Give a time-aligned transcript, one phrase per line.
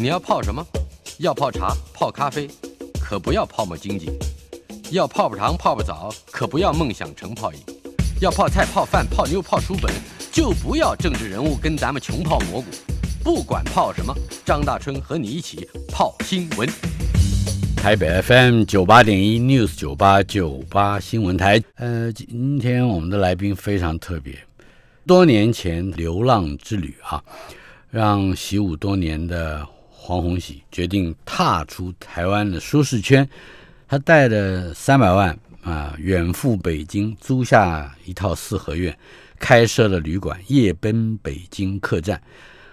[0.00, 0.64] 你要泡什么？
[1.18, 2.48] 要泡茶、泡咖啡，
[3.00, 4.06] 可不要泡沫经济；
[4.92, 7.58] 要泡泡糖、泡泡澡，可不要梦想成泡影；
[8.20, 9.92] 要泡菜、泡饭、泡妞、泡书本，
[10.30, 12.66] 就不要政治人物跟咱们穷泡蘑菇。
[13.24, 14.14] 不管泡什么，
[14.44, 16.68] 张大春和你一起泡新闻。
[17.76, 21.60] 台北 FM 九八点一 News 九八九八新闻台。
[21.74, 24.38] 呃，今天我们的来宾非常特别，
[25.04, 27.20] 多年前流浪之旅啊，
[27.90, 29.66] 让习武多年的。
[30.08, 33.28] 黄宏喜决定踏出台湾的舒适圈，
[33.86, 38.96] 他带着三百万啊，远赴北京租下一套四合院，
[39.38, 42.18] 开设了旅馆“夜奔北京客栈”。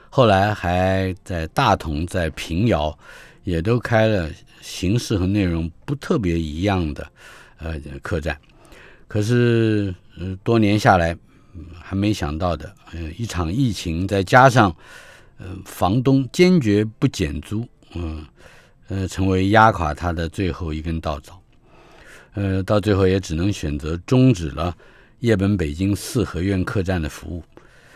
[0.09, 2.98] 后来还在大同、在平遥，
[3.44, 4.30] 也都开了
[4.61, 7.05] 形式和内容不特别一样的
[7.58, 8.39] 呃客栈。
[9.09, 11.13] 可是呃多年下来，
[11.83, 14.73] 还没想到的，呃一场疫情再加上。
[15.38, 18.25] 呃，房东坚决不减租，嗯，
[18.88, 21.41] 呃，成为压垮他的最后一根稻草，
[22.36, 24.75] 呃，到最后也只能选择终止了
[25.19, 27.44] 夜本北京四合院客栈的服务。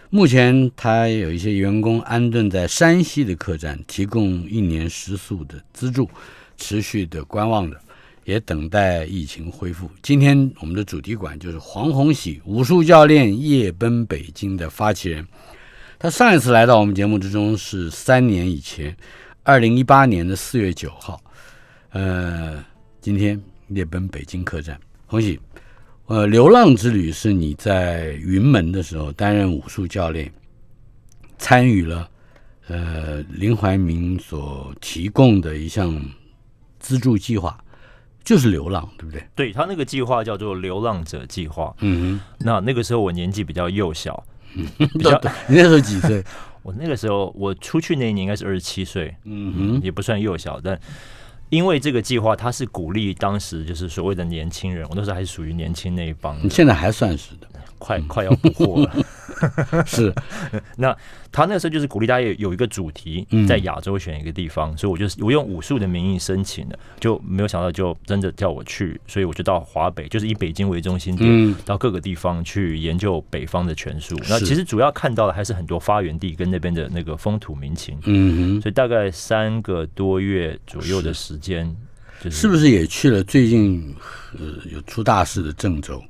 [0.10, 6.10] 目前，他有一些员工安顿在山西的客栈，提供一年食宿的资助，
[6.58, 7.80] 持续的观望着，
[8.26, 9.90] 也等待疫情恢复。
[10.02, 15.26] 今天我们的主题馆就是黄宏喜武术教练夜奔北京的发起人。
[16.02, 18.96] 他上一次来到我们节目之中是三年以前，
[19.44, 21.22] 二零一八年的四月九号。
[21.90, 22.64] 呃，
[23.02, 25.38] 今天夜奔北京客栈，恭喜，
[26.06, 30.32] 呃，流浪之旅是你在云门的时候担任武术教练，
[31.38, 32.10] 参与了
[32.70, 36.02] 呃林怀民所提供的一项
[36.80, 37.62] 资助计划，
[38.24, 39.22] 就是流浪，对不对？
[39.36, 41.76] 对他那个计划叫做流浪者计划。
[41.82, 44.24] 嗯哼，那那个时候我年纪比较幼小。
[44.98, 46.24] 比较，你那时候几岁？
[46.62, 50.80] 我那个时候，我出去那一年应该是二十七岁，嗯哼，也不算幼小，但
[51.50, 57.48] 因为这个计划，它是鼓励当时就是所谓的年轻人，我那时候还是属于年轻那一帮，你现在还算是的。
[57.80, 59.06] 快快要不惑了，
[59.88, 60.14] 是。
[60.78, 60.96] 那
[61.32, 74.16] 他那个时候就是鼓励大家有有一个主题，在亚洲选一个地方，所以我就我用武术的名义申请的，就没有想到就真的叫我去，所以我就到华北，就是以北京为中心点，到各个地方去研究北方的拳术。
[74.30, 77.98] 那其实主要看到的还是很多发源地跟那边的那个风土民情。
[78.06, 78.62] 嗯哼。
[78.62, 81.74] 所以大概三个多月左右的时间，
[82.30, 83.96] 是不是也去了最近
[84.38, 86.04] 呃有出大事的郑州？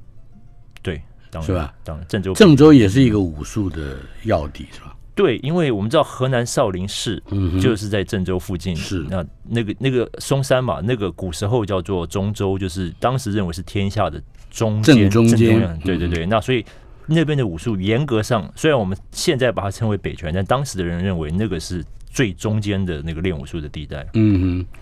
[1.31, 1.41] 对。
[1.41, 1.73] 是吧？
[1.83, 4.95] 当然，郑州郑州也是一个武术的要地，是吧？
[5.15, 7.21] 对，因为我们知道河南少林寺
[7.61, 16.25] 就是在郑州附近，是那那个那个嵩山嘛，那个古时候叫做中州，就是当时认为是天下的中正中间，对对对。
[16.25, 16.65] 那所以
[17.05, 24.07] 那边的武术严格上，虽然我们现在把它称为北拳，但当时的人认为那个是最中间的那个练武术的地带。
[24.13, 24.79] 嗯哼，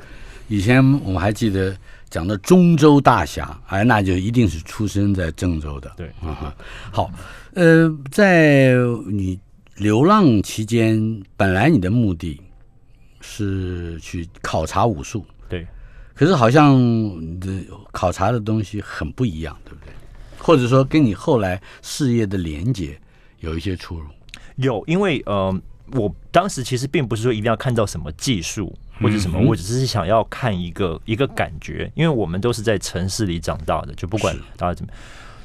[0.47, 1.75] 以前我们还记得。
[2.09, 5.91] 讲的中州大侠，哎，那就一定是出生在郑州的。
[5.97, 6.55] 对，啊，
[6.89, 7.11] 好，
[7.53, 8.71] 呃，在
[9.07, 9.37] 你
[9.75, 12.39] 流浪期间，本来你的目的
[13.19, 15.67] 是去考察武术，对，
[16.15, 17.49] 可是好像你的
[17.91, 19.91] 考察的东西很不一样，对不对？
[20.37, 22.97] 或者说跟你后来事业的连接
[23.41, 24.07] 有一些出入？
[24.55, 25.53] 有，因为呃，
[25.91, 28.73] 我当时其实并不是说一定要看到什么技术。
[29.01, 34.91] 或者什么，我只是想要看一个一个感觉，因为我们都是在城市里长大的，就不管大家怎么，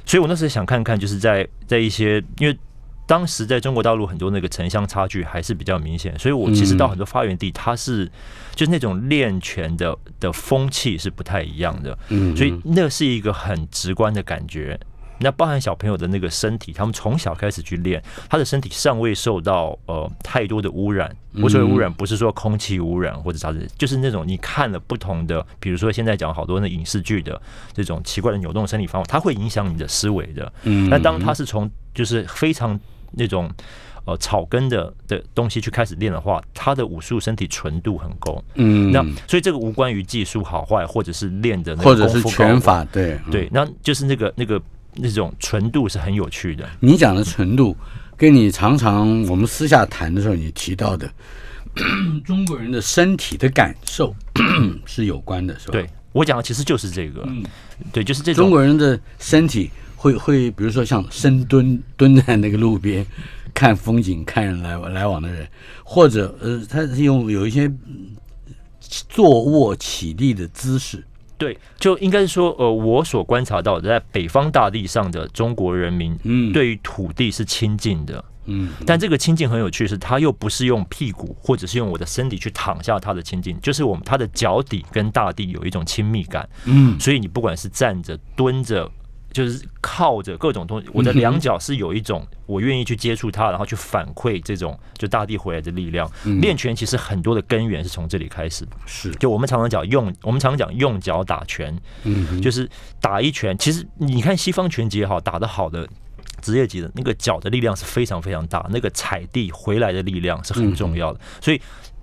[0.05, 2.59] 所以我那时候想看看，就是在在一些，因为
[3.07, 8.11] 当时在中国大陆很多那个城乡差距还是比较明显，所以我其实到很多发源地，它是
[8.55, 14.79] 就是那种练拳的的风气是不太一样的，嗯，所以那是一个很直观的感觉。
[15.23, 21.15] 那包含小朋友的那个身体，他们从小开始去练，他的身体尚未受到呃太多的污染。
[21.41, 27.41] 我所谓污染，不是说空气污染或者啥子，就是那种你看了不同的，比如说现在讲好多那影视剧的
[27.73, 30.53] 这种奇怪的扭动身体方法，它会影响你的思维的。
[30.65, 32.79] 嗯，那当他是从就是非常
[33.13, 33.51] 那种
[34.05, 38.43] 呃草根的的东西去开始练的话，他的武术身体纯度很高。
[38.57, 44.61] 嗯，那所以这个无关于技术好坏，或者是练的或者是拳法，对对，那就是那个那个。
[44.95, 46.69] 那种纯度是很有趣的。
[46.81, 47.77] 你讲的纯度，
[48.17, 51.11] 跟你常常我们私下谈的时候你提到的
[52.25, 54.15] 中国人的身体的感受
[54.85, 55.73] 是有关的，是吧？
[55.73, 57.27] 对我讲的其实就是这个，
[57.93, 63.07] 对，就是这种中国人的身体会会，比如说像深蹲蹲在那个路边
[63.55, 65.49] 看风景、看人来来往的人，
[65.83, 67.71] 或者呃，他是用有一些
[69.09, 71.03] 坐卧起立的姿势。
[71.43, 86.49] 对，就应该是说，呃，我所观察到的，在北方大地上的中国人民，嗯，对于土地是亲近的，嗯，但这个亲近很有趣，是他又不是用屁股或者是用我的身体去躺下他的亲近，就是我们他的脚底跟大地有一种亲密感。
[86.65, 88.89] 嗯，所以你不管是站着、蹲着，
[89.33, 96.11] 就是靠着各种东西，我的两脚是有一种我愿意去接触它，然后去反馈这种就大地回来的力量。
[96.41, 98.77] 练拳其实很多的根源是从这里开始的。
[98.87, 102.69] 是，就我们常常讲用，我们常常讲用脚打拳，嗯，就是
[103.01, 103.57] 打一拳。
[103.57, 105.89] 其实你看西方拳击也好，打得好的
[106.41, 111.21] 职业级的那个脚的力量是非常非常大，那个踩地回来的力量是很重要的。
[111.41, 111.61] 所以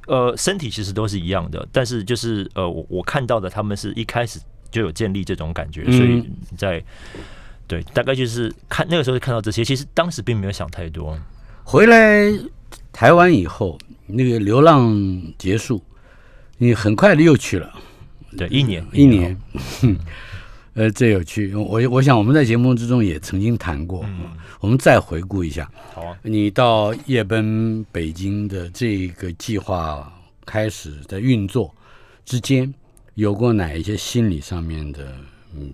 [0.08, 4.40] 呃，身体其实都是一样的，但是就是呃，我我看到的他们是一开始
[4.72, 6.24] 就有建立这种感觉，所以
[6.58, 6.84] 在
[7.68, 11.18] 对，大概就是看那个时候看到这些，其实当时并没有想太多。
[11.64, 12.32] 回来
[12.92, 13.78] 台湾以后，
[14.08, 15.84] 那个流浪结束，
[16.58, 17.72] 你很快的又去了
[18.38, 19.38] 对，一年一年，
[20.74, 21.54] 呃，这有趣。
[21.54, 24.04] 我我想我们在节目之中也曾经谈过，
[24.60, 25.70] 我们再回顾一下。
[25.94, 30.12] 好啊，你到夜奔北京的这个计划
[30.46, 31.74] 开始在运作
[32.26, 32.74] 之间，
[33.20, 35.14] 有过哪一些心理上面的，
[35.54, 35.74] 嗯，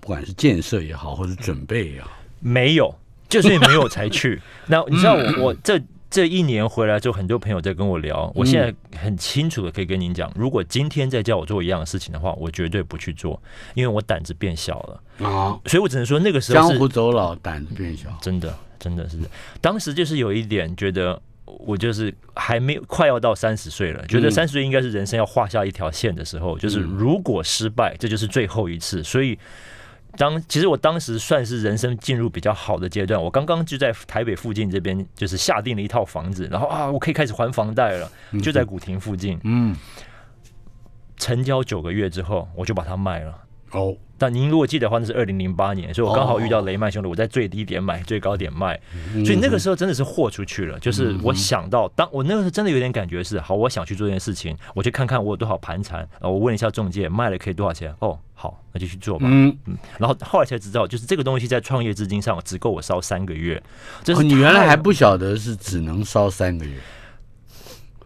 [0.00, 2.10] 不管是建设也好，或者准备也好，
[2.40, 2.94] 没有，
[3.28, 4.40] 就是没有才去。
[4.66, 5.78] 那你知道我我这
[6.08, 13.38] 这一年回来之后，很多朋友在跟我聊，我现在很清楚的可以跟您讲，如果今天再叫我做一样的事情的话，我绝对不去做，
[13.74, 15.28] 因为我胆子变小了。
[15.28, 18.08] 啊，所以我只能说那个时候江湖走老，胆子变小。
[18.22, 19.18] 真的真的是，
[19.60, 21.20] 当时就是有一点觉得。
[21.60, 29.02] 我就是还没有快要到三十岁了，觉得三十岁应该是人生要画下一条线的时候，就是如果失败，这就是最后一次。
[29.02, 29.38] 所以
[30.16, 38.10] 当其实我当时算是人生进入比较好的阶段，我刚刚就在台北附近这边就是下定了一套房子，然后啊，我可以开始还房贷了，
[38.42, 39.40] 就在古亭附近。
[39.44, 39.74] 嗯，
[41.16, 43.38] 成交九个月之后，我就把它卖了。
[43.70, 48.78] 哦，但您如果记得的话，那是二零零八年，所以我刚好遇到雷曼兄弟，我在最低点买，最高点卖，
[49.24, 50.78] 所以那个时候真的是豁出去了。
[50.78, 57.92] 就是我想到，当我那个时候真的有点感觉是，好，我想去做这件事情，我去看看我有多少盘缠，呃，我问一下中介，卖了可以多少钱？
[57.98, 59.26] 哦，好，那就去做吧。
[59.28, 63.60] 嗯，嗯，然后后来才知道，就是这个东西在创业资金上只够我烧三个月。
[64.04, 66.78] 这哦，是你原来还不晓得是只能烧三个月。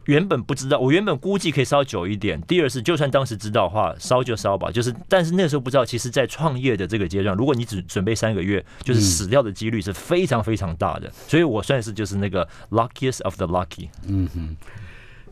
[0.06, 2.40] 原本不知道，我原本估计可以烧久一点。
[2.42, 4.70] 第二是，就算当时知道的话，烧就烧吧。
[4.70, 11.12] 就是，但是那时候不知道，其实，在创业的这个阶段，如果你只准备三个月，就是死掉的几率是非常非常大的。
[11.28, 13.88] 所以我算是就是那个 luckiest of the lucky。
[14.06, 14.56] 嗯哼，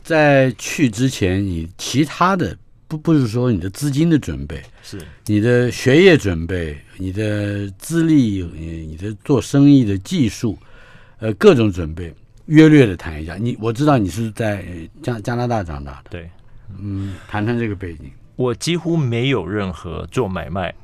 [0.03, 2.57] 在去之前，你其他的
[2.89, 10.59] 不不是说你的资金的准备，是你的学业准备，你的资历，你你的做生意的技术，
[11.19, 12.13] 呃，各种准备，
[12.47, 13.37] 约略的谈一下。
[13.37, 16.31] 你我知道你是在呃加加拿大长大的，对
[16.79, 18.11] 嗯，谈谈这个背景。
[18.37, 20.75] 我几乎没有任何做买卖、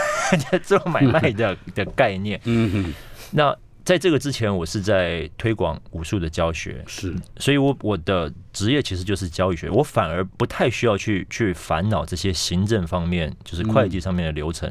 [0.62, 2.38] 做买卖的 的概念。
[2.44, 2.94] 嗯哼，
[3.30, 14.70] 那在这个之前，我是在推广武术的教学，是，所以我我的职业其实就是教育学，我反而不太需要去去烦恼这些行政方面，就是会计上面的流程，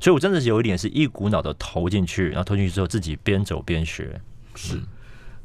[0.00, 4.20] 所以我真的是有一点是一股脑的投进去，然后投进去之后自己边走边学。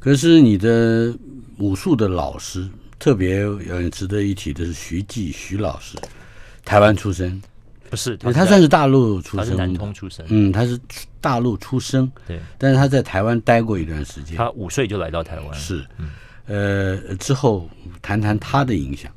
[0.03, 1.15] 可是你的
[1.59, 2.67] 武术的老师
[3.00, 3.38] 特别
[3.69, 5.97] 呃值得一提的是徐继徐老师，
[6.65, 7.41] 台湾出生，
[7.89, 10.77] 不是，他他算是大陆出他是南，通出生，嗯，他是
[11.21, 15.85] 大陆出生，对，但是他在台湾待过一段时间，他五岁就来到台湾，是，
[16.47, 17.69] 呃，之后
[18.01, 19.10] 谈谈他的影响，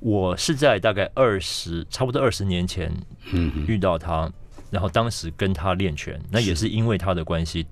[0.00, 2.90] 我是在大概二十，差不多二十年前
[3.30, 4.32] 嗯，遇到他，
[4.70, 7.66] 然后当时跟他练拳，那也是因为他的关系，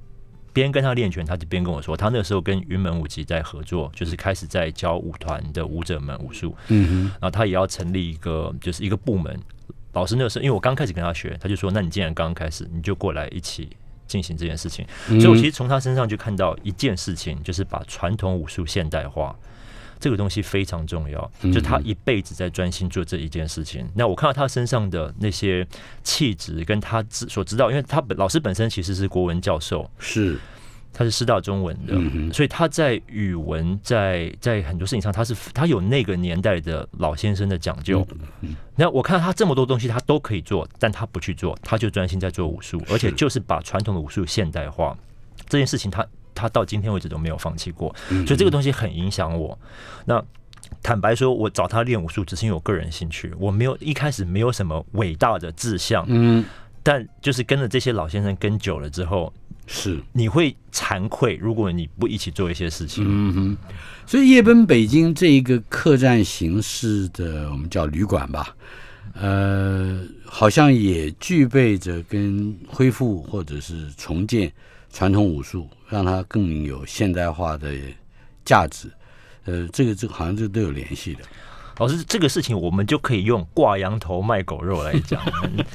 [0.52, 9.38] 边跟他练拳，他就边跟我说，他那时候跟云门舞集在合作，就是开始在教舞团的舞者们武术，嗯然后他也要成立一个就是一个部门。
[9.94, 13.68] 老师那个时候，因为我刚开始跟他学，他就说：“那你既然刚刚开始，你就过来一起
[14.06, 14.86] 进行这件事情。
[15.08, 19.34] 哼，所以我其实实从他身上就看到一件事情，就是把传统武术现代化。
[20.00, 23.88] 这个东西非常重要，就他一辈子在专心做这一件事情。
[23.94, 25.66] 那我看到他身上的那些
[26.02, 30.38] 气质，跟他知所知道，因为他本老师本身其实是国文教授，是，
[30.92, 38.06] 他是师大中文的，嗯所以他在语文在在很多事情上，他是他有那个年代的老先生的讲究。
[38.40, 44.96] 嗯那我看到他这么多东西，他都可以做，但他不去做，他就专心在做武术，而且就是把传统的武术现代化。
[45.48, 46.06] 这件事情他，
[46.38, 49.58] 他到今天为止都没有放弃过，嗯所以这个东西很影响我。
[50.04, 50.22] 那
[50.82, 56.44] 坦白说，我找他练武术，只是因为我个人兴趣，我没有一开始没有什么伟大的志向，嗯，
[56.82, 59.32] 但就是跟着这些老先生跟久了之后，
[59.66, 63.04] 是，你会惭愧，如果你不一起做一些事情。
[63.06, 63.56] 嗯哼，
[64.06, 68.54] 所以夜奔北京这一个客栈形式的，我们叫旅馆吧，
[69.14, 74.52] 呃，好像也具备着跟恢复或者是重建
[74.98, 77.72] 传统武术，让它更有现代化的
[78.44, 78.90] 价值。
[79.44, 81.20] 呃，这个这个好像这都有联系的。
[81.76, 85.22] 老师，这个事情我们就可以用挂羊头卖狗肉来讲。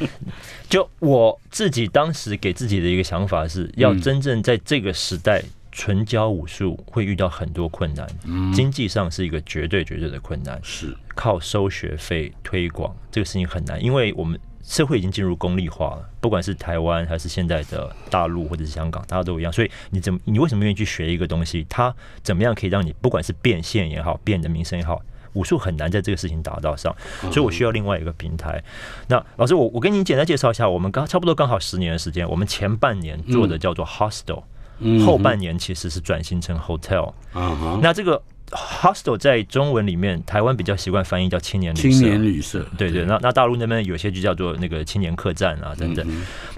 [0.68, 8.06] 就我自己当时给自己的一个想法是，要真正在这个时代纯教武术，会遇到很多困难。
[8.54, 19.52] 经济上是一个绝对绝对的困难，是靠收学费推广这个事情很难，因为我们社会已经进入功利化了，不管是台湾还是现在的大陆或者是香港，大家都一样。
[19.52, 21.66] 所以你怎么你为什么愿意去学一个东西？
[21.70, 21.94] 它
[22.24, 25.02] 怎么样可以让你不管是变现也好，变你的名声也好？
[25.34, 28.64] 武术很难在这个事情达到上，所以我需要另外一个平台。
[29.08, 34.44] 那老师，我我跟你简单介绍一下，我们刚差不多刚好十年的时间，我们前半年做的叫做 hostel，
[35.06, 37.14] 后半年其实是转型成 hotel。
[37.82, 38.22] 那这个。
[38.54, 41.90] Hostel 在中文里面，台湾比较习惯翻译叫青年旅社。
[41.90, 43.04] 青年旅社，对对。
[43.06, 46.06] 那那大陆那边有些就叫做那个青年客栈啊等等。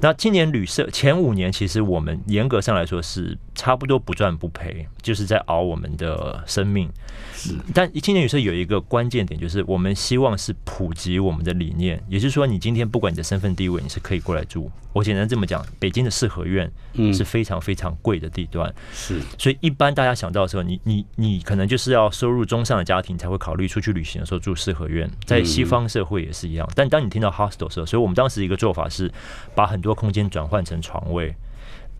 [0.02, 6.88] 那青年旅社前五年，其实我们严格上来说是差不多不赚不赔，就是在熬我们的生命。
[7.34, 7.56] 是。
[7.74, 14.70] 但青年旅社有一个关键点，就是我们希望是普及我们的理念，也就是说，你今天不管你的身份地位，你是可以过来住。
[14.94, 16.72] 我简单这么讲，北京的四合院
[17.14, 18.74] 是非常非常贵的地段。
[18.94, 19.20] 是。
[19.38, 21.96] 所以一般大家想到的时候，你你你可能就是。
[21.96, 26.70] 要收入中上的家庭才会考虑出去旅行的时候住四合院，在西方社会也是一样。
[26.76, 29.10] 但当你听到 hostel 的时候，所以我们当时一个做法是
[29.56, 31.34] 把很多空间转换成床位，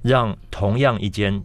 [0.06, 1.42] 让同样一间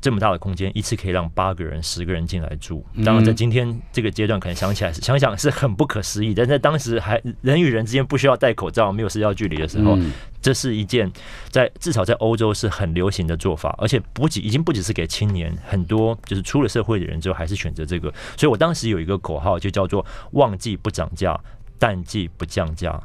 [0.00, 2.84] 这么大的空间一次可以让八个人、十个人进来住。
[3.04, 9.98] 当然，在今天这个阶段，可能想起来是想想是很不可思议，但在当时还人与人之间不需要戴口罩、没有社交距离的时候。
[10.40, 11.10] 这是一件
[11.50, 18.08] 在至少在欧洲是很流行的做法，而且不仅已经不只是给青年，很多就是出了社会的人之后还是选择这个。
[18.36, 21.36] 所以我当时有一个口号，就叫做“旺季不涨价，
[21.80, 23.02] 淡季不降价”。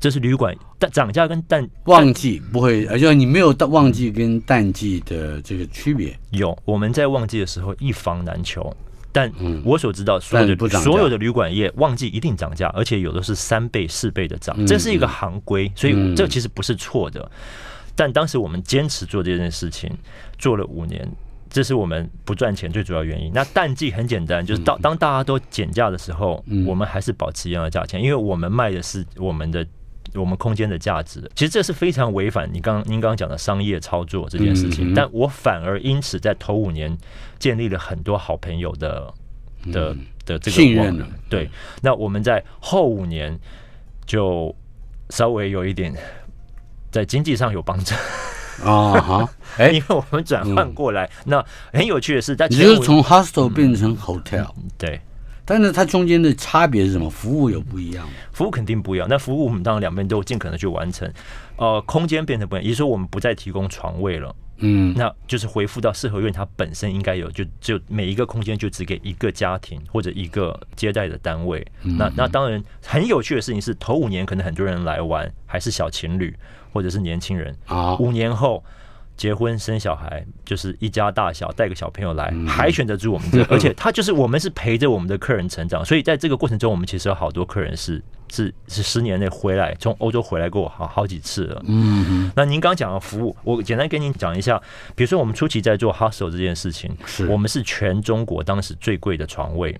[0.00, 6.16] 这是旅馆但涨价跟淡旺季不会，而且你没有淡旺季跟淡季的这个区别。
[6.30, 8.74] 有我们在旺季的时候一房难求。
[9.10, 9.32] 但
[9.64, 17.28] 我所知道，所有的所有的旅馆业旺季一定涨价，而且有的是三倍、四倍的涨，这是一个行规，所以这其实不是错的。
[17.96, 19.90] 但当时我们坚持做这件事情，
[20.38, 21.10] 做了五年，
[21.48, 23.32] 这是我们不赚钱最主要原因。
[23.34, 29.66] 那淡季很简单，就是当当大家都减价的时候，我们还是保持一样的价钱，因为我们卖的是我们的。
[30.14, 34.94] 我们空间的价值，其实这是非常违反你刚您刚刚讲的商业操作这件事情。
[34.94, 36.96] 但我反而因此在头五年
[37.38, 39.12] 建立了很多好朋友的
[39.72, 41.06] 的的这个信任了。
[41.28, 41.50] 对，
[41.82, 43.38] 那我们在后五年
[44.06, 44.54] 就
[45.10, 45.92] 稍微有一点
[46.90, 47.94] 在经济上有帮助。
[48.64, 55.00] 啊哈， 哎，因为我们转换过来，那很有趣的是，在你是从 hostel 变成 hotel，对。
[55.48, 57.08] 但是它中间的差别是什么？
[57.08, 58.12] 服务有不一样吗？
[58.32, 59.08] 服务肯定不一样。
[59.08, 61.10] 那服务我们当然两边都尽可能去完成。
[61.56, 64.36] 呃，空间变成不一样，也就是说我们不再提供床位了。
[64.58, 71.66] 嗯，那就是回复到四合院，它本身应该有，就就每一个空间就只给一个家庭或者一个接待的单位。
[71.82, 76.36] 那那当然很有趣的事情是，头五年可能很多人来玩，还是小情侣
[76.74, 77.96] 或者是年轻人啊。
[77.96, 78.62] 五年后。
[79.18, 91.60] 结婚生小孩就是一家大小带个小朋友来，还选择住我们这， 而且他就是我们是陪着我们的客人成长，所以在这个过程中，我们其实有好多客人是是是十年内回来从欧洲回来过好好几次了。
[91.66, 94.56] 嗯，那您刚讲的服务，我简单跟您讲一下，
[94.94, 99.76] 比如说我们初期在做 hostel 这件事情，是我们是全中国当时最贵的床位，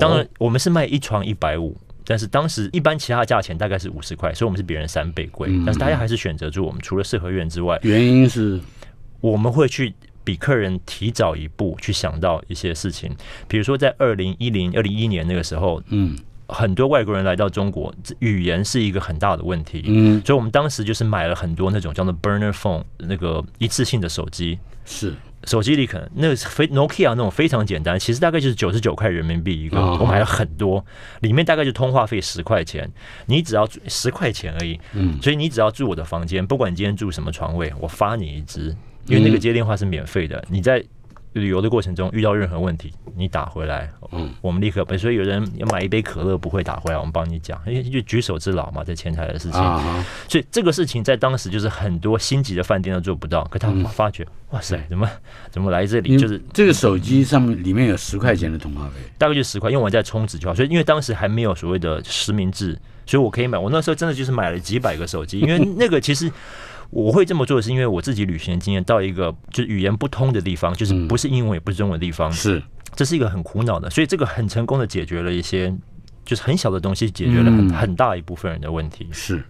[0.00, 1.76] 当然我们是卖一床一百五。
[2.04, 5.48] 但是当时一般其他价钱大概是五十块，所以我们是别人三倍贵。
[5.64, 8.60] 但是大家还是选择住我们，除了四合院之外，原因是。
[9.20, 9.94] 我们会去
[10.24, 13.14] 比客人提早一步去想到一些事情，
[13.46, 16.18] 比如说在二零一零、二零一一年那个时候，嗯，
[16.48, 25.14] 很多外国人来到中国，语言是一个很大的问题，嗯，所以我们当时就是买了很多那种叫做 burner phone 那个一次性的手机，是。
[25.44, 29.80] 手机里可能那个非 Nokia 那种非常简单，其实大概就是九十九块人民币一个。
[29.98, 30.84] 我买了很多，
[31.20, 32.90] 里面大概就通话费十块钱，
[33.26, 34.78] 你只要十块钱而已。
[34.92, 38.74] 嗯，所以你只要住我的房间，不管你今天住什么床位，我发你一支，
[39.06, 40.44] 因为那个接电话是免费的。
[40.48, 40.82] 你在
[41.34, 44.84] 旅游的过程中遇到任何问题，你打回来，嗯，我们立刻。
[44.98, 49.60] 所以有人要买一杯可乐不会打回来，我们帮你讲，因为就举手之劳嘛，在前台的事情。
[50.28, 55.08] 所以这个事情在当时就是很多星级的饭店都做不到，可他们发觉，哇塞，怎么
[55.50, 56.18] 怎么来这里？
[56.18, 60.54] 就是这个手机上面里面有十块钱的通话费，大概就十块，因为我在充值就好。
[60.54, 63.56] 所以因为当时还没有所谓的实名制，所以我可以买。
[63.56, 66.30] 我那时候真的就是买了几百个手机，因为那个其实。
[66.92, 72.62] 我会这么做，是因为我自己旅行的经验，到一个就是语言不通的地方，就是不是英文也不是中文的地方，是
[72.94, 75.74] 这是一个很苦恼的，所以这个很成功的解决了一些，
[76.22, 79.08] 就是很小的东西，解决了很很大一部分人的问题。
[79.10, 79.42] 是，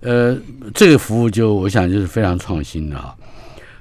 [0.00, 0.36] 呃，
[0.74, 3.16] 这个服务就我想就是非常创新的哈。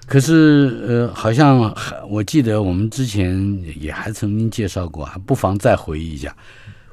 [0.06, 6.36] 可是呃，好像还我记得我们之前也还曾经介绍过，还不妨再回忆一下，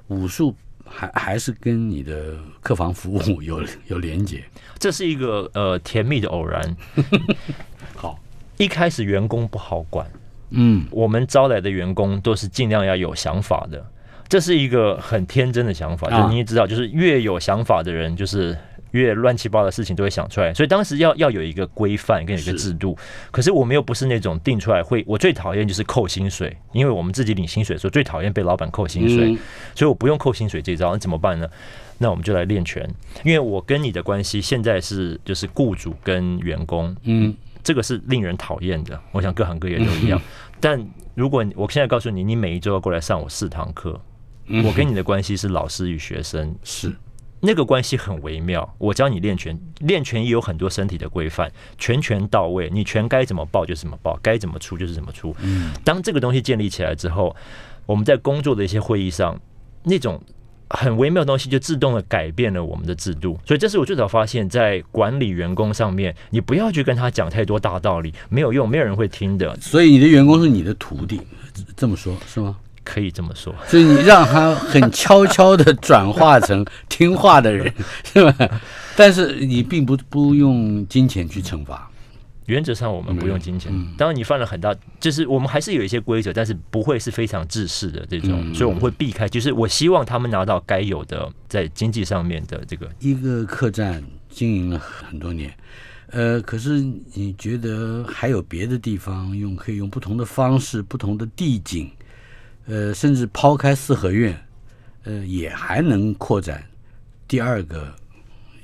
[0.08, 0.56] 武术
[0.86, 4.42] 还还是跟你的客房服务有有连结。
[4.82, 6.76] 这是一个呃甜蜜的偶然。
[7.94, 8.18] 好，
[8.56, 10.04] 一开始员工不好管，
[10.50, 13.86] 嗯我们招来的员工都是尽量要有想法的，
[14.26, 16.08] 这是一个很天真的想法。
[16.08, 18.58] 啊就你也知道，就是越有想法的人，就是
[18.92, 20.54] 越乱七八糟的事情都会想出来。
[20.54, 22.96] 所以当时要要有一个规范跟有一个制度，
[23.30, 29.38] 可是我们又不是那种定出来会，我最讨厌就是扣薪水，因为我们自己领薪水的时候最讨厌被老板扣薪水，嗯
[29.74, 31.48] 所以我不用扣薪水这招，那怎么办呢？
[31.98, 32.88] 那我们就来练拳，
[33.22, 39.00] 因为我跟你的关系现在是就是雇主跟员工，嗯这个是令人讨厌的。
[39.12, 40.20] 我想各行各业都一样。
[40.58, 40.84] 但
[41.14, 44.00] 如果我现在告诉你，你每一周要过来上我四堂课，
[44.46, 46.92] 嗯我跟你的关系是老师与学生，是
[47.44, 48.74] 那个关系很微妙。
[48.78, 55.34] 我教你练拳，练拳也有很多身体的规范，拳拳到位，你拳该怎么抱就怎么抱，该怎么出就是怎么出。
[55.42, 57.34] 嗯当这个东西建立起来之后，
[57.84, 59.40] 我们在工作的一些会议上，
[59.82, 60.22] 那种
[60.70, 63.38] 很微妙的东西就自动的改变了我们的制度。
[63.44, 69.54] 所以这是我最早发现，在管理员工上面，你不要去跟他讲太多大道理，没有用，没有人会听的。
[69.60, 71.20] 所以你的员工是你的徒弟，
[71.76, 72.56] 这么说是吗？
[72.84, 77.72] 可以这么说，所以你让他很悄悄的转化成听话的人，
[78.04, 78.60] 是吧？
[78.96, 81.90] 但是你并不不用金钱去惩罚，
[82.46, 83.94] 原则上我们不用金钱嗯。
[83.96, 89.28] 当然，你犯了很大，就是我们还是有一些规则，但是不会是非常制式的这种，嗯所以我们会避开。
[89.28, 95.54] 就是我希望他们拿到该有的在经济上面的这个一个客栈经营了很多年，
[96.10, 96.84] 呃，可是
[97.14, 101.90] 你觉得还有别的地方用可以用不同的方式、不同的地景，
[102.66, 104.38] 呃，甚至抛开四合院，
[105.04, 106.64] 呃，也还能扩展
[107.26, 107.92] 第二个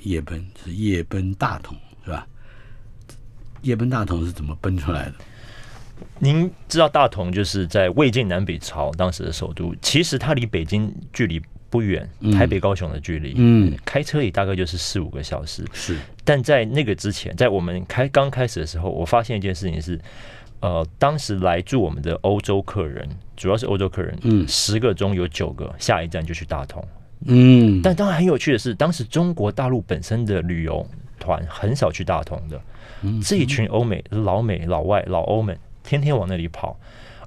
[0.03, 2.27] 夜奔是夜奔大同，是吧？
[3.63, 5.15] 夜奔大同是怎么奔出来的？
[6.21, 15.67] 您知道大同就是在魏晋南北朝当时的首都，其实它离北京距离不远，台北高雄的距离，嗯，开车也大概就是四五个小时。
[15.73, 20.01] 是，但在那个之前，在我们开刚开始的时候，我发现一件事情是，
[20.61, 24.47] 呃，当时来住我们的欧洲客人，主要是欧洲客人，嗯。
[24.49, 26.85] 十个中有九个下一站就去大同。
[27.27, 30.87] 嗯，但当然很有趣的是，当时中国大陆本身的旅游
[31.19, 32.61] 团很少去大同的，
[33.03, 33.21] 嗯。
[33.21, 36.79] 这一群欧美、老美、老外、老欧们天天往那里跑，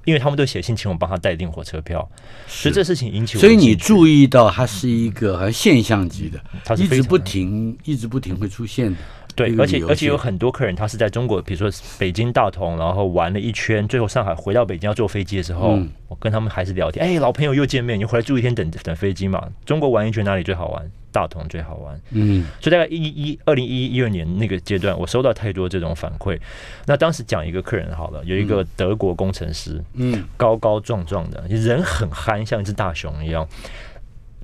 [0.04, 2.06] 因为他们都写信请我帮他代订火车票，
[2.46, 8.98] 所以这事情引起我所以你注意到它是一个现象级的，它是一直不停、一直不停会出现的。
[9.34, 19.48] 对而且而且有很多客人他是在中国，比如说北京、大同，然后玩了一圈，最后上海回到北京要坐飞机的时候，嗯我跟他们还是聊天，哎，老朋友又见面，你回来住一天等等飞机嘛？
[19.64, 20.90] 中国玩一圈哪里最好玩？
[21.10, 22.00] 大同最好玩。
[22.10, 26.38] 嗯所以大概一一二零一一二年那个阶段，我收到太多这种反馈。
[26.86, 33.46] 那当时讲一个客人好了，有一个德国工程师，嗯高高壮壮的，人很憨，像一只大熊一样。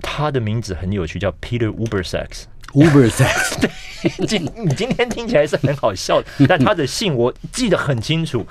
[0.00, 2.44] 他的名字很有趣，叫 Peter Ubersex。
[2.72, 8.46] ，Uber Sex，对今你今天听起来是很好笑的，但他的姓我记得很清楚。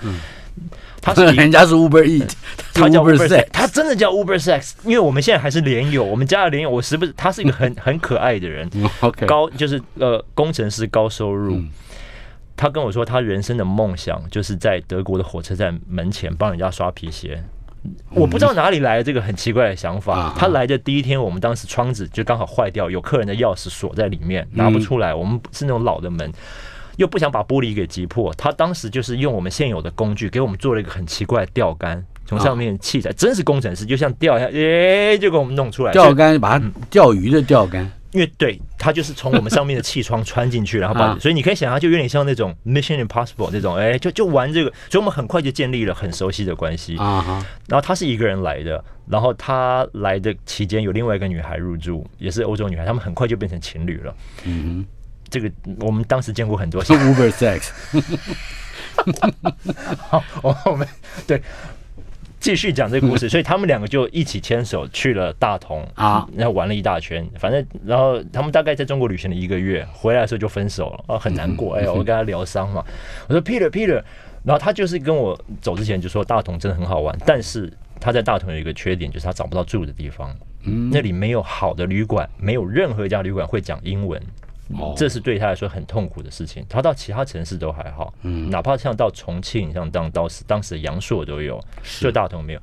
[1.01, 2.31] 他是人家是 Uber Eat，
[2.73, 11.55] 他叫 Uber Sex 他真的叫 Uber Sex，因为我们现在还是连友，我们家的连友，我时不时他是一个很很可爱的人，嗯， OK，高就是呃工程师高收入。
[11.55, 11.69] 嗯
[12.59, 17.43] 他跟我说，他人生的梦想就是在德国的火车站门前帮人家刷皮鞋。
[18.09, 20.33] 我不知道哪里来的这个很奇怪的想啊法。
[20.37, 25.13] 他来的第一天，我们当时窗子就刚好坏掉，有客人的钥匙锁在里面，拿不出来。
[25.13, 26.31] 我们是那种老的门，
[26.97, 28.33] 又不想把玻璃给击破。
[28.35, 35.91] 他当时就是用我们现有的工具，给我们做了一个很奇怪的钓竿，从上面器材，真是工程师，就像钓一下，诶，就给我们弄出来。
[35.93, 41.17] 钓竿把它钓鱼的钓竿，因为对他就是从我们上面的气窗穿进去，然后把， 啊。
[41.19, 46.95] 所以你可以想象，就有点像那种 Mission Impossible 这种，哎，就就玩这个，所以我们很快就建立了很熟悉的关系。
[46.95, 54.15] 然后他是一个人来的，然后他来的期间有另外一个女孩入住，也是欧洲女孩，他们很快就变成情侣了。
[54.45, 54.85] 嗯
[55.29, 57.71] 这个我们当时见过很多， 哼，Uber Sex，
[59.99, 60.23] 好，
[60.65, 60.87] 我们
[61.27, 61.41] 对
[62.39, 71.75] 继续讲这个故事，所以他们两个就一起牵手去了大同啊，然后玩了一大圈，反正然后他们大概在中国旅行了一个月，回来的时候就分手了，啊，很难过。
[71.75, 72.83] 哎呀，我跟他疗伤嘛，
[73.27, 74.01] 我说 Peter Peter，
[74.43, 80.89] 然后他就是跟我走之前就说大同真的很好玩，但是他在大同有一个缺点，就是他找不到住的地方，嗯。
[80.91, 84.21] 那里没有好的旅馆，没有任何一家旅馆会讲英文。
[84.69, 86.65] 哦这是对他来说很痛苦的事情。
[86.67, 91.63] 他到其他城市都还好，嗯哪怕像到重庆，像当当时当时的阳朔都有，
[91.99, 92.61] 就大同没有。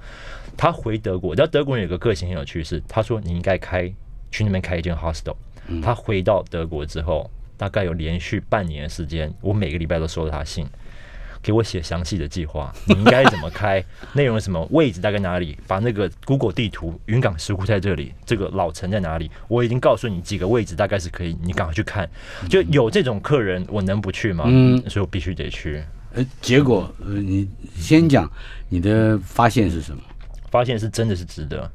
[0.57, 3.93] 他回德国，你知道德国人有个个性很有趣是，他说你应该开
[4.31, 5.35] 去那边开一间 hostel。
[5.83, 10.67] 他嗯回到德国之后，大概有连续半年的时间，我每个礼拜都收到他信，
[11.45, 22.09] 给我写详细的计划，你应该怎么开，内容是什么，位置大概哪里，把那个 Google 地图，云港石窟在这里，这个老城在哪里，我已经告诉你几个位置，大概是可以，你赶快去看。
[22.49, 24.45] 就有这种客人，我能不去吗？
[24.49, 25.85] 嗯所以我必须得去。
[26.15, 28.31] 呃，结果呃，你先讲
[28.71, 30.01] 你的发现是什么？
[30.51, 31.71] 发现是真的是值得。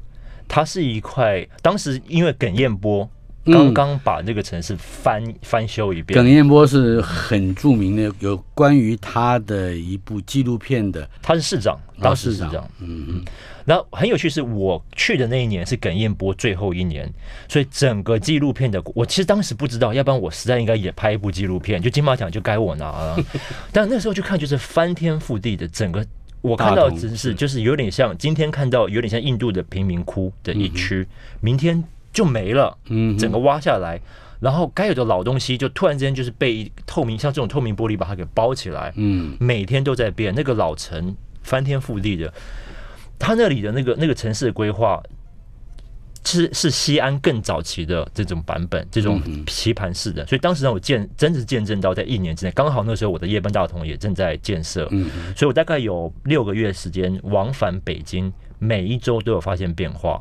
[0.48, 3.10] 它是一块，当时因为耿彦波嗯
[3.46, 12.68] 刚刚把这个城市翻翻修一遍，耿彦波是很著名的，有关于他的一部纪录片的，他是市长，当时市长。
[12.80, 13.24] 嗯嗯
[13.64, 17.08] 然后很有趣是，我去的那一年是耿彦波最后一年，
[17.48, 23.16] 所以整个纪录片的我其实当时不知道，要不然我实在应该也拍一部纪录片，就金马奖就该我拿了。
[23.70, 26.04] 但那时候去看就是翻天覆地的整个。
[26.42, 31.06] 我看到大同只是就是有点像今天看到有点像印度的贫民窟的一区，
[31.42, 34.00] 明天就没了，嗯，整个挖下来，
[34.40, 39.36] 然后该有的老东西就突然之间就是被透明像这种透明玻璃把它给包起来，嗯。
[39.38, 42.32] 每天都在变，那个老城翻天覆地的，
[43.18, 45.02] 它那里的那个那个城市的规划。
[46.22, 60.20] 是是西安更早期的这种版本，这种棋盘式的，所以当时让我见真的是见证到，在一年之内，刚好那时候我的夜班大同也正在建设，嗯所以我大概有六个月时间往返北京，每一周都有发现变化，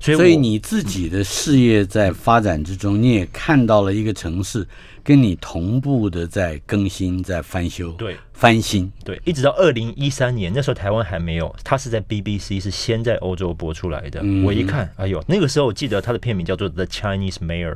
[0.00, 4.66] 所以所以你自己的事业在发展之中，你也看到了一个城市
[5.02, 8.90] 跟你同步的在更新、在翻修、对翻新。
[9.04, 14.20] 对，一直到二零一三年，那时候台湾还没有，它是在 BBC 是先在欧洲播出来的。
[14.22, 17.74] 嗯我一看，哎呦，那个时候我记得它的片名叫做《The Chinese Mayor》，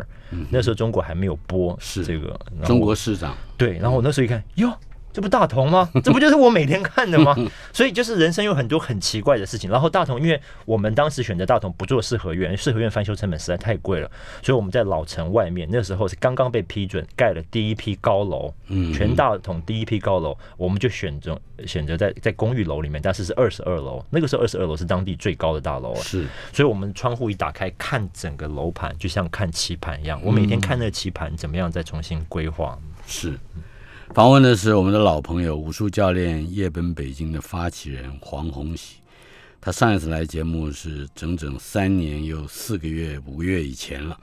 [0.50, 2.38] 那时候中国还没有播嗯是这个。
[2.64, 4.72] 中国市长，对，然后我那时候一看，哟。
[5.12, 5.90] 这不大同吗？
[6.02, 7.36] 这不就是我每天看的吗？
[7.72, 9.70] 所以就是人生有很多很奇怪的事情。
[9.70, 14.10] 然后大同，因为我们当时选择大同不做四合院，四合院翻修成本实在太贵了，
[14.42, 30.20] 所以我们在老城外面，那时候是刚刚被批准盖了第一批高楼，嗯全大同第一批高楼，我们就选择选择在在公寓楼里面，但是是二十二楼，那个时候二十二楼是当地最高的大楼，是所以我们窗户一打开，看整个楼盘，就像看棋盘一样。
[30.24, 32.78] 我每天看那个棋盘怎么样，再重新规划。
[33.06, 33.38] 是。
[34.14, 38.96] 访问的是我们的老朋友武术教练夜奔北京的发起人黄宏喜。
[39.58, 44.20] 他上一次来节目是整整三年又四个月、五个月以前了。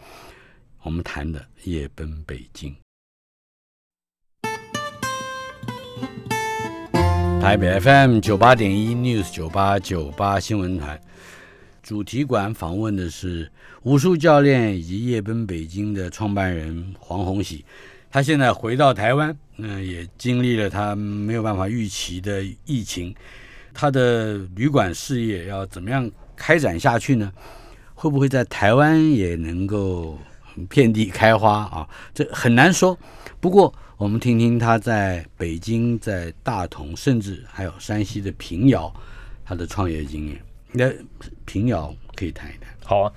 [0.83, 2.75] 我们谈的夜奔北京。
[7.41, 11.01] 台北 FM 九八点一 News 九八九八新闻台
[11.81, 17.65] 主题馆访问的是武术教练以及夜奔北京的创办人黄宏喜。
[18.11, 23.13] 他现在回到台湾，嗯、也经历了他没有办法预期的疫情，
[23.73, 27.31] 他的旅馆事业要怎么样开展下去呢？
[27.93, 30.17] 会不会在台湾也能够
[30.69, 31.87] 遍地开花啊？
[32.13, 32.97] 这很难说。
[33.41, 38.93] 不过，我们听听他在北京、在大同，甚至还有山西的平遥，
[39.45, 40.41] 他的创业经验。
[40.71, 40.89] 那
[41.45, 42.73] 平遥可以谈一谈。
[42.83, 43.11] 好啊，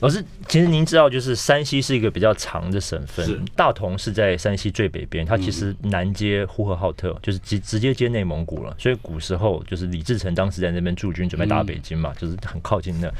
[0.00, 8.74] 老师，其实您知道，就是山西是一个比较长的省份，大同是在山西最北边，它其实南接呼和浩特，就是直直接接内蒙古了。
[8.78, 13.12] 所以古时候就是李自成当时在那边驻军，准备打北京嘛，就是很靠近那。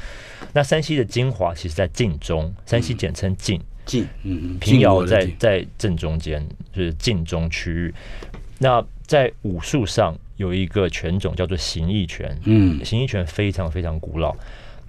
[0.53, 7.93] 那山西的精华其实在晋中，山西简称晋，晋，嗯，平遥在在正中间，就是晋中区域。
[8.57, 14.35] 那在武术上有一个拳种叫做形意拳，嗯形意拳非常非常古老。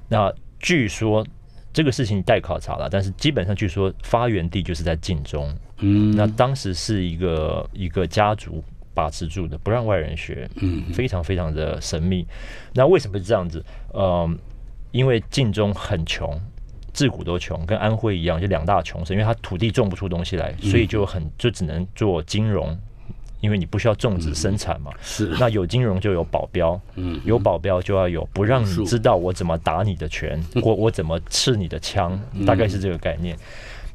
[0.08, 1.26] 那据说
[1.72, 5.52] 这个事情待考察了，但是基本上据说发源地就是在晋中。
[5.78, 8.62] 嗯，那当时是一个一个家族
[8.94, 12.26] 把持住的，不让外人学，嗯非常非常的神秘。
[12.74, 13.64] 那为什么是这样子？
[13.92, 14.30] 呃，
[14.90, 16.40] 因为晋中很穷。
[16.94, 22.78] 自古都穷，跟安徽一样，就两大穷省，因为它土地种不出东西来，所以就很就只能做金融，
[23.42, 24.90] 因为你不需要种植生产嘛。
[25.02, 33.36] 是，那有金融就有保镖，嗯有保镖就要有不让你知道我怎么打你的拳， 我我怎么刺你的枪，大概是这个概念。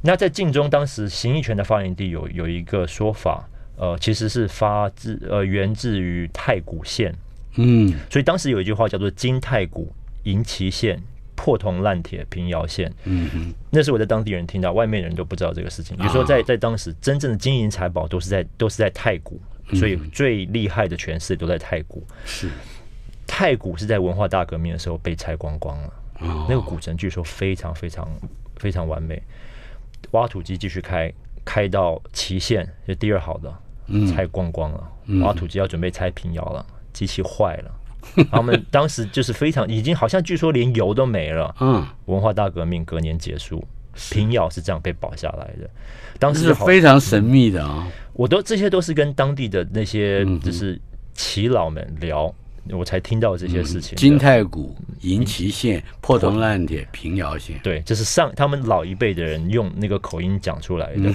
[0.04, 7.12] 那在晋中，当时形意拳的发源地有有一个说法，呃，其实是发自呃源自于太谷县，
[7.56, 9.92] 嗯所以当时有一句话叫做“金太谷
[10.24, 11.02] 银旗县”。
[11.38, 15.96] 破铜烂铁平遥县，嗯哼，那是我在当地人听到，外面人都不知道这个事情。
[15.96, 19.40] 比如说在在当时，真正的金银财宝都是在都是在太古，
[19.76, 22.04] 所以最厉害的权势都在太古。
[22.26, 22.50] 是，
[23.28, 26.48] 太古是在文化大革命的时候被拆光光了，哦。
[26.50, 28.10] 那个古城据说非常非常
[28.58, 29.22] 非常完美，
[30.12, 31.14] 挖土机继续开，
[31.46, 33.54] 开到祁县就第二好的，
[34.12, 37.72] 拆光光了，挖土机要准备拆平遥了，机器坏了。
[38.32, 41.56] 他们当时就是非常，已经好像据说连油都没了。
[41.60, 43.64] 嗯，文化大革命隔年结束，
[44.12, 45.70] 平遥是这样被保下来的。
[46.20, 50.80] 当时是时，非常神秘的啊，我都这些都是跟当地的那些就是
[51.16, 52.34] 耆老们聊，
[52.72, 53.98] 我才听到这些事情的。
[53.98, 61.14] 金太谷、银旗县、破铜烂铁、平遥县，对，这是上他们老一辈的人用那个口音讲出来的。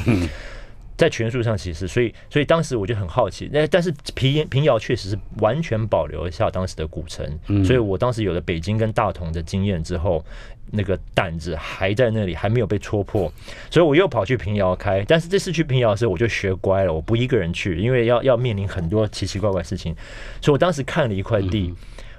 [0.97, 7.27] 在权术上，其实所以所以当时我就很好奇，那但是平平遥确实是完全保留下当时的古城，
[7.65, 10.25] 所以我当时有了北京跟大同的经验之后，
[10.71, 13.33] 那个胆子还在那里，还没有被戳破，
[13.71, 15.05] 所以我又跑去平遥开。
[15.09, 19.95] 但是这次去平遥的时候，我就学乖了，我不一个人去，因为要要面临很多奇奇怪怪的事情，
[20.41, 21.75] 所以我当时看了一块地，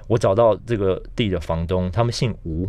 [0.08, 2.68] 我找到这个地的房东，他们姓吴。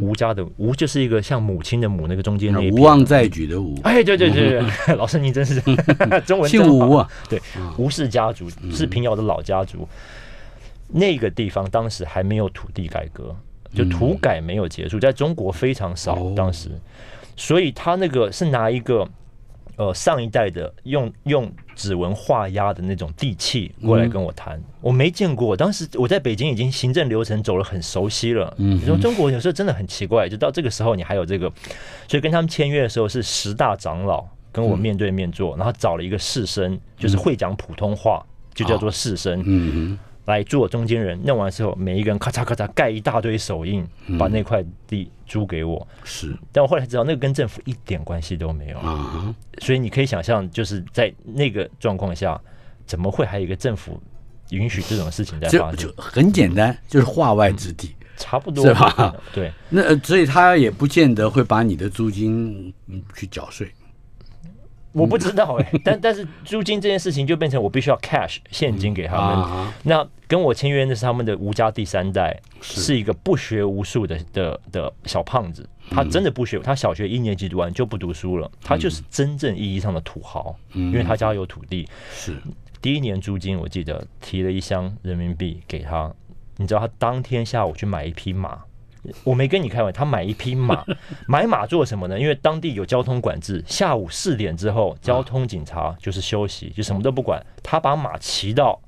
[0.00, 5.60] 吴家的吴就是一个像母亲的母，那个中间那一无片望在举的吴，哎，对对对 对，老师您真是
[6.26, 7.40] 中文姓吴啊，对，
[7.76, 9.88] 吴氏家族是平遥的老家族。
[10.92, 13.34] 那个地方当时还没有土地改革，
[13.72, 16.68] 就土改没有结束，在中国非常少哦，当时，
[17.36, 19.08] 所以他那个是拿一个
[19.80, 25.56] 呃上一代的用用指纹画押的那种地契过来跟我谈，我没见过。
[25.56, 31.50] 当时我在北京已经行政流程走了很熟悉了，嗯你说中国有时候真的很奇怪，就到这个时候你还有这个，
[32.06, 39.42] 所以跟他们签约的时候是十大长老跟我面对面坐，然后找了一个士绅，就是会讲普通话，就叫做士绅。
[39.46, 43.86] 嗯来做中间人，弄完之后，每一个人咔嚓咔嚓盖一大堆手印，
[44.18, 45.78] 把那块地租给我。
[45.78, 48.78] 哼，是但我后来才知道，那个跟政府一点关系都没有。
[48.78, 52.40] 啊，所以你可以想象，就是在那个状况下，
[52.86, 54.00] 怎么会还有一个政府
[54.50, 55.76] 允许这种事情在发生？
[55.76, 57.94] 就就很简单，就是化外之地。
[58.16, 59.16] 差不多是吧？
[59.32, 63.72] 对，那呃所以他也不见得会把你的租金嗯去缴税。
[64.92, 69.26] 我不知道哎、 但但是租金这件事情就变成我必须要 cash 现金给他们。
[69.44, 75.68] 啊那跟我签约的是他们的吴家第三代，是一个不学无术的的的小胖子。
[75.90, 81.88] 他真的不学，他小学一年级读完就不读书了，他就是真正意义上的土豪，因为他家有土地。
[82.12, 82.36] 是
[82.80, 86.12] 第一年租金我记得提了一箱人民币给他，
[86.58, 88.60] 你知道他当天下午去买一匹马。
[89.24, 90.84] 我没跟你开玩笑，他买一匹马，
[91.26, 92.18] 买马做什么呢？
[92.18, 97.44] 因为当地有交通管制，下午四点之后，交通警察就是休息，就什么都不管。
[97.62, 98.80] 他把马骑到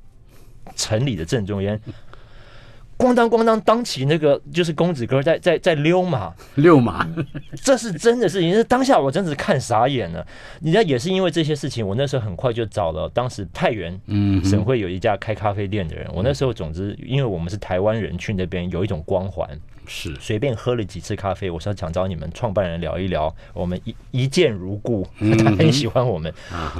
[0.76, 1.80] 城里的正中间，
[2.98, 7.08] 咣当咣当当起那个就是公子哥在在在溜马，溜马，
[7.64, 10.24] 这是真的事情，是当下我真的是看傻眼了。
[10.60, 16.08] 你知道，也是因为这些事情，我那时候很快就找了当时太原嗯省会有一家开咖啡店的人。
[16.14, 19.48] 我那时候总之，因为我们是台湾人去那边有一种光环，
[19.86, 20.14] 是。
[20.20, 25.06] 随便喝了几次咖啡，我说想找你们创办人聊一聊，我们一一见如故，
[25.38, 26.32] 他很喜欢我们。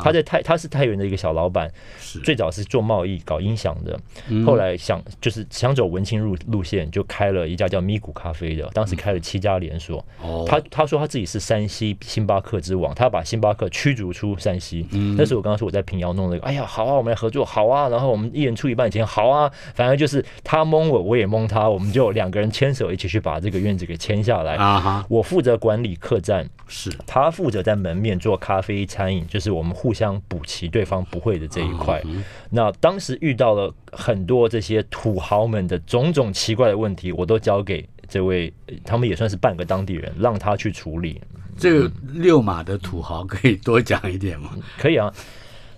[0.03, 3.99] 他在太他是太原的一个小老板，是最早是做贸易搞音响的，
[4.45, 10.05] 后来想就是想走文青路路线，就开了一家叫咪咕咖啡的，当时开了七家连锁。
[10.21, 14.87] 哦，他他说他自己是山西星巴克之王，他要把星巴克驱逐出山西。
[15.17, 24.57] 那时候我刚刚说我在平遥弄了一个，哎呀，好啊，我们来合作，好啊，然后我们一人出一半钱，好啊，反正就是他蒙我，我也蒙他，我们就两个人牵手一起去把这个院子给签下来。
[24.57, 32.03] 啊哈，我负责管理客栈，是他负责在门面做咖啡餐饮，就是我们互相补齐对方不会的这一块。
[32.51, 41.21] 那当时遇到了很多这些土豪们的种种奇怪的问题，我都交给这位，呃他们也算是半个当地人，让他去处理。
[41.59, 44.51] 这个六马的土豪可以多讲一点吗？
[44.79, 45.13] 可以啊。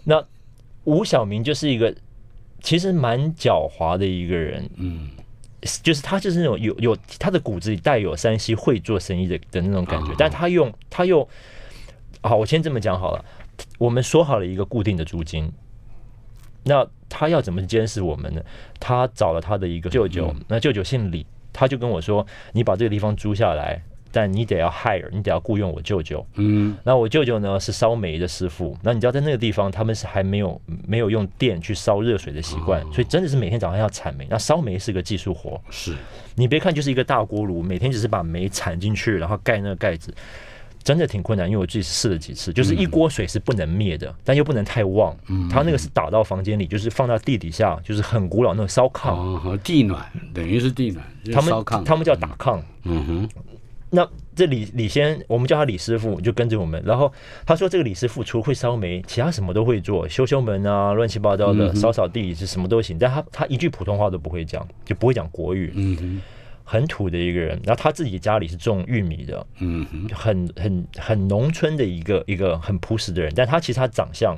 [0.05, 0.23] 那
[0.85, 1.95] 吴晓明就是一个
[2.61, 5.11] 其实蛮狡猾的一个人，嗯，
[5.83, 11.27] 就是他就是那种有有他的骨子里带有山西会做生意的的那种感觉，啊但他用他又
[12.23, 13.25] 好，我先这么讲好了，
[13.79, 15.53] 我们说好了一个固定的租金，
[16.65, 18.43] 那他要怎么监视我们呢？
[18.81, 23.83] 他找了他的一个舅舅，那舅舅姓李，他就跟我说：“你把这个地方租下来。”
[24.15, 26.25] 但你得要 hire，你得要雇佣我舅舅。
[26.37, 34.25] 嗯，那我舅舅呢是烧煤的师傅，那你知道在那个地方他们是还没有没有用电去烧热水的习惯，所以真的是每天早上要铲煤。
[34.31, 35.93] 那烧煤是个技术活，是
[36.37, 40.15] 你别看就是一个大锅炉，每天只是把煤铲进去，然后盖那个盖子，
[40.85, 41.49] 真的挺困难。
[41.49, 45.17] 因为我自己试了几次，就是一锅水是不能灭的，但又不能太旺。
[45.29, 52.61] 嗯它那个是打到房间里，就是放到地底下，就是很古老那种烧炕，哦，好地暖等于是地暖，他，们他们叫打炕。
[52.85, 53.29] 嗯哼，
[53.95, 56.83] 那这李李先，我们叫他李师傅，就跟着我们。
[56.85, 57.11] 然后
[57.47, 62.99] 他说，这个李师傅除了会烧煤，其他什么都会做，修修门啊，乱七八糟的，扫扫地是什么都行。
[62.99, 66.21] 但他他一句普通话都不会讲，就不会讲国语，嗯，
[66.65, 67.61] 很土的一个人。
[67.65, 73.33] 然后他自己家里是种玉米的，嗯哼，很很很农村的一个一个很朴实的人。
[73.37, 74.37] 但他其实他长相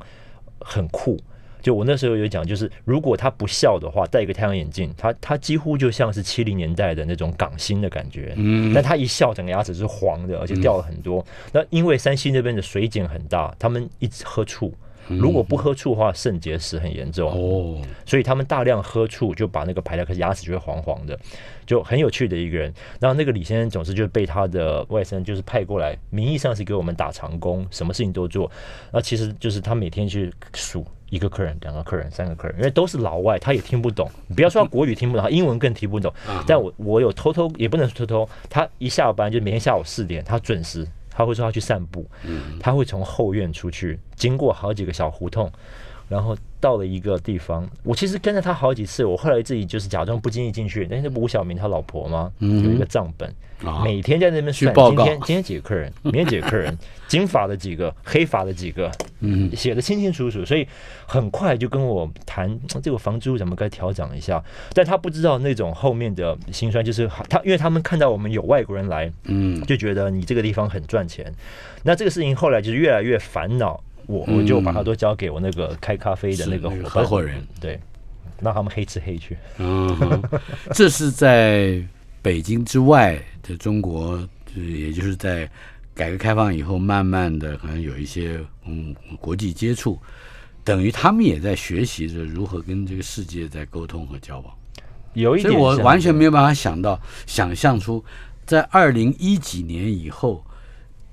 [0.61, 1.19] 很酷。
[1.67, 8.35] 就我那时候有讲，就是如果他不笑的话，戴一个太阳眼镜，他他几乎就像是七零年代的那种港星的感觉。
[8.37, 11.27] 嗯但他一笑，整个牙齿是黄的，而且掉了很多。
[11.53, 14.73] 那因为山西那边的水井很大，他们一直喝醋，
[15.09, 17.33] 如果不喝醋的话，肾结石很严重。
[17.33, 21.19] 哦，所以他们大量喝醋，就把那个排掉，可是牙齿就会黄黄的，
[21.67, 22.73] 就很有趣的一个人。
[23.01, 28.49] 然后那个李先生总是就被他的外甥就是派过来，名义上是给我们打长工，什么事情都做。
[28.93, 34.11] 那其实就是他每天去数一个客人、两个客人、三个客人，因为都是老外，他也听不懂。
[34.27, 36.13] 你不要说他国语听不懂，他英文更听不懂。
[36.47, 40.87] 但我我有偷偷，也不能说偷偷，他一下班就每天下午四点，他准时。
[41.19, 42.07] 他会说他去散步，
[42.61, 45.51] 他会从后院出去，经过好几个小胡同，
[46.09, 47.69] 然后到了一个地方。
[47.83, 50.87] 我其实跟着他好几次，我后来自己就是假装不经意进去。
[50.91, 52.33] 那是吴晓明他老婆吗？
[52.39, 53.33] 有一个账本。
[53.83, 56.77] 每天在那边算，今天今天几个客人， 明天几个客人，
[57.09, 60.69] 金发的几个，黑发的几个，嗯，写的清清楚楚，所以
[61.07, 64.45] 很快就跟我谈这个房租怎么该调整一下。
[64.75, 71.33] 但他不知道那种后面的心酸，就是他因为他们看到我们有外国人来，嗯，就觉得你这个地方很赚钱。
[71.83, 77.79] 那这个事情后来就是越来越烦恼，我我就把它都交给我那个开咖啡的那个合伙人，对，
[78.41, 79.37] 让他们黑吃黑去。
[79.59, 80.23] 嗯，
[80.73, 81.83] 这是在。
[82.23, 84.19] 北京之外的中国，
[84.53, 85.49] 就是也就是在
[85.95, 89.97] 改革开放以后，慢慢的可能有一些嗯国际接触，
[90.65, 94.53] 等于他们也在学习着如何跟这个世界在沟通和交往。
[95.13, 98.05] 有一点，所以我完全没有办法想到、想象出，
[98.45, 100.45] 在二零一几年以后，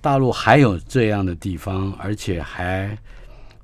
[0.04, 2.96] 大陆还有这样的地方，而且还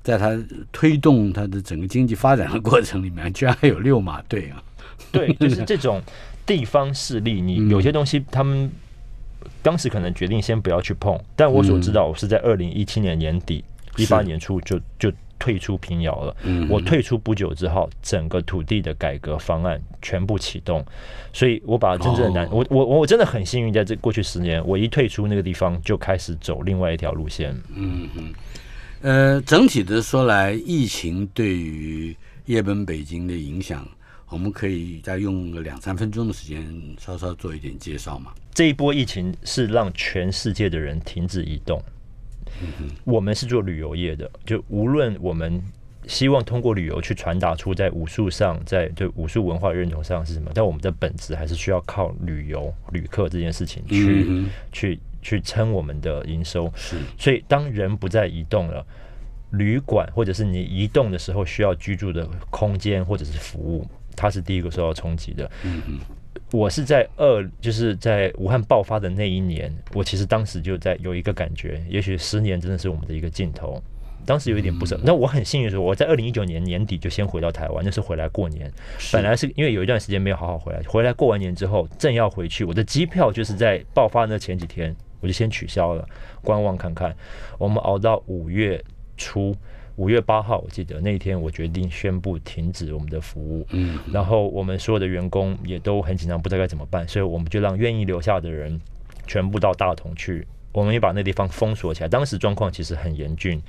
[0.02, 0.36] 在它
[0.72, 4.60] 推动它的整个经济发展的过程里面，居然还有六马队啊！
[5.12, 6.02] 对，就是这种。
[6.46, 8.68] 地方势力，你有些东西，他们
[9.62, 11.16] 当时可能决定先不要去碰。
[11.36, 13.62] 但我所知道，我是在二零一七年年底、
[13.96, 16.36] 一八年初就就退出平遥了。
[16.44, 20.84] 嗯我退出不久之后，整个土地的改革方案全部启动。
[21.32, 27.50] 所以我把真正的难，我我我真的很幸运，在这过去十年，我一退出那个地方，就开始走另外一条路线。
[27.74, 28.34] 嗯嗯，
[29.00, 33.84] 呃，整体的说来，疫情对于夜奔北京的影响。
[34.28, 36.64] 我们可以再用个两三分钟的时间，
[37.00, 38.30] 稍稍做一点介绍嘛。
[38.54, 41.82] 这一波疫情是让全世界的人停止移动。
[43.04, 45.62] 我们是做旅游业的，就无论我们
[46.06, 56.72] 希望通过旅游去传达出在武术上，在对武术文化认同上是什么，但我们的本质还是需要靠旅游旅客这件事情去去去撑我们的营收。
[56.74, 58.84] 是，所以当人不再移动了，
[59.50, 63.86] 旅馆或者是你移动的时候需要居住的空间或者是服务。
[64.16, 65.50] 它是第一个受到冲击的。
[65.64, 65.98] 嗯嗯，
[66.52, 73.80] 我是在二，就是在武汉爆发的那一年，我其实当时就在有一个感觉，也许十年真的是我们的一个尽头。
[74.26, 75.00] 当时有一点不舍。
[75.02, 78.70] 那我很幸运的是，我在二零一九年年底就先回到台湾，那是回来过年。
[79.12, 86.06] 本来是因为有一段时间没有好好回来，回来过完年之后正要回去，我的机票就是在爆发那前几天我就先取消了，
[86.42, 87.16] 观望看看。
[87.58, 88.82] 我们熬到五月
[89.16, 89.56] 初。
[90.00, 93.66] 五月八号，我记得那一天，我决定宣布停止我们的服务。
[93.72, 98.80] 嗯，然后我们所有的员工也都很紧张，不知道该怎么办，所以我们就让愿意留下的人
[99.26, 100.46] 全部到大同去。
[100.72, 102.08] 我们也把那地方封锁起来。
[102.08, 103.60] 当时状况其实很严峻，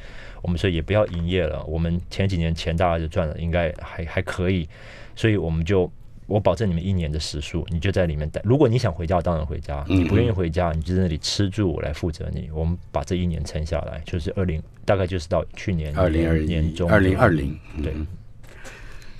[0.41, 1.61] 我们说也不要营业了。
[1.65, 4.69] 我们前几年钱大概就赚了，应该还还可以，
[5.17, 5.91] 所以我们就。
[6.31, 8.41] 我保证你们一年的食宿，你就在里面待。
[8.45, 12.49] 如果你想回家，当然回家；你不愿意回家，你就在那里吃住，我来负责你。
[12.53, 17.59] 我们把这一年撑下来，就是二零，大概就是到去年二零二年中，二零二零。
[17.83, 17.93] 对。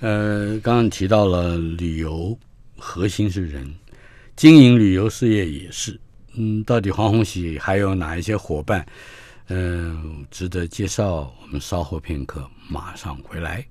[0.00, 2.36] 呃，刚刚提到了旅游，
[2.78, 3.72] 核心是人，
[4.34, 6.00] 经营旅游事业也是。
[6.34, 8.86] 嗯，到底黄宏喜还有哪一些伙伴，
[9.48, 11.30] 嗯，值得介绍？
[11.42, 13.64] 我们稍后片刻，马上回来。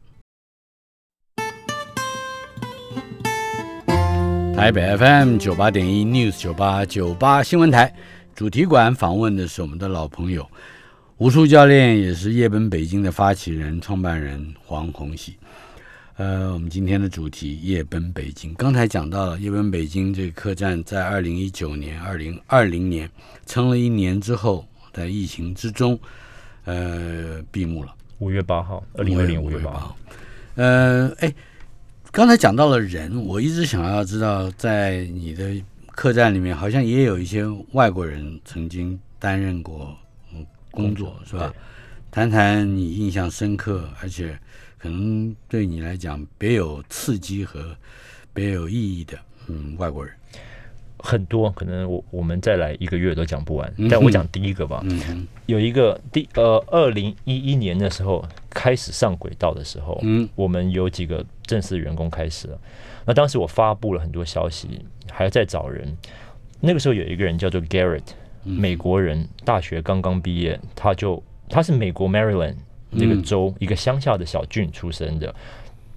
[4.62, 7.92] 台北 FM 九八点一 News 九八九八新闻台
[8.36, 10.48] 主题馆访问的是我们的老朋友，
[11.18, 15.36] 武术教练也是夜奔北京的发起人、创办人黄宏喜。
[16.18, 23.10] 呃，我们今天的主题夜奔北京，刚才讲到了夜奔北京这个客栈，在二零一九年、二零二零年
[23.48, 26.00] 撑了一年之后，在疫情之中，
[26.66, 27.92] 呃，闭幕了。
[28.20, 29.98] 五月八号，二零二零五月八号。
[30.54, 31.34] 呃，哎。
[32.12, 35.50] 刚才讲到了人，我一直想要知道，在你的
[35.88, 39.96] 客栈里面，好像也有一些外国人曾经担任过
[40.72, 41.54] 工作，是吧？
[42.12, 44.38] 谈谈你印象深刻，而且
[44.78, 47.74] 可能对你来讲别有刺激和
[48.34, 50.14] 别有意义的，嗯，外国人
[51.00, 53.74] 很多，可能我我们再来一个月都讲不完。
[53.90, 61.26] 但我讲第一个吧，嗯有一个第呃，二零一一年的时候开始上轨道的时候，嗯，我们有几个。
[61.52, 62.58] 正式员工开始了，
[63.06, 65.98] 那当时我发布了很多消息，还在找人。
[66.62, 68.04] 那个时候有一个人叫做 Garrett，
[68.46, 72.56] 美国人，大学刚刚毕业，他就他是美国 Maryland
[72.90, 75.36] 那个州、一个乡下的小郡出生的，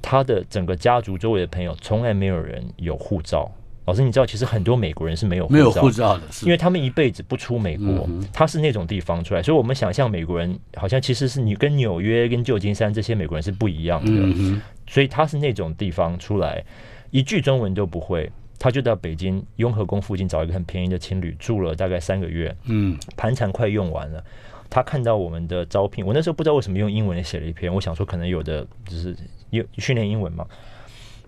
[0.02, 3.48] 他的整个家族周围的朋友从来没有人有护照。
[3.86, 16.64] 老师，你知道，其实很多美国人是没有没有护照，的，因为他们一辈子不出美国，他是那种地方出来，所以我们想象美国人好像其实是你跟纽约、跟旧金山这些美国人是不一样的，所以他是那种地方出来，
[17.10, 24.24] 一句中文都不会，他就到北京雍和宫附近找一个很便宜的青旅住了大概三个月，嗯盘缠快用完了。
[24.70, 29.16] 他看到我们的招聘，我那时候不知道为什么用英文写了一篇，我想说可能有的就是
[29.50, 30.44] 用训练英文嘛，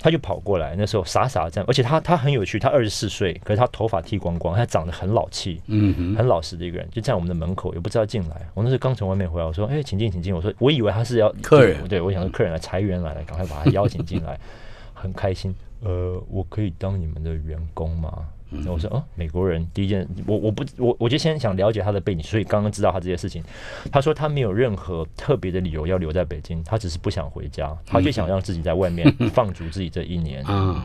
[0.06, 8.48] 他就跑过来，那时候傻傻这样，而且他他很有趣，他二十四岁，可是他头发剃光光，他长得很老气，嗯哼，很老实的一个人，就在我们的门口，也不知道进来。
[8.54, 14.38] 我那时候刚从外面回来，我说：“哎、请进，请进。”我说：“我以为他是要客人对我想说客人来，裁员来了，赶快把他邀请进来，
[14.94, 15.52] 很开心。
[15.80, 18.28] 呃，我可以当你们的员工吗？”
[18.66, 23.42] 我说：“哦，美国人。”第一件，我我不我我就先想了解他的背景，所以刚刚知道他这些事情。
[23.90, 30.44] 他说他没有任何特别的理由要留在北京，他只是不想回家，他就想让自己在外面 放逐自己这一年。
[30.48, 30.80] 嗯，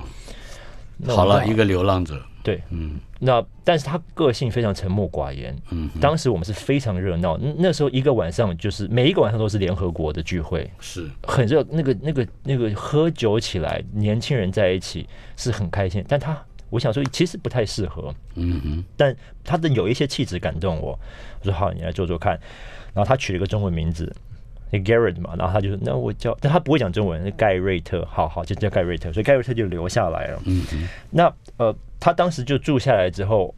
[0.97, 5.55] 那好了，一个流浪者，对，嗯那但是他个性非常沉默寡言。
[5.70, 15.07] 嗯，当时我们是非常热闹，那那时候一个晚上就是每一个晚上都是联合国的聚会，是很热，那个那个那个喝酒起来，年轻人在一起
[15.38, 16.03] 是很开心。
[16.07, 16.36] 但他
[16.72, 20.99] 我想说其实不太适合，嗯哼，但他的有一些气质感动我，
[21.41, 22.36] 我说好，你来做做看。
[22.93, 24.11] 然后他取了一个中文名字。
[24.74, 30.41] 那 Garrett 嘛，然后他就说：“那我叫，但他不会讲中文，那盖瑞特，好好就叫盖瑞特，所以盖瑞特就留下来了。
[30.45, 33.53] 嗯哼，那呃，他当时就住下来之后，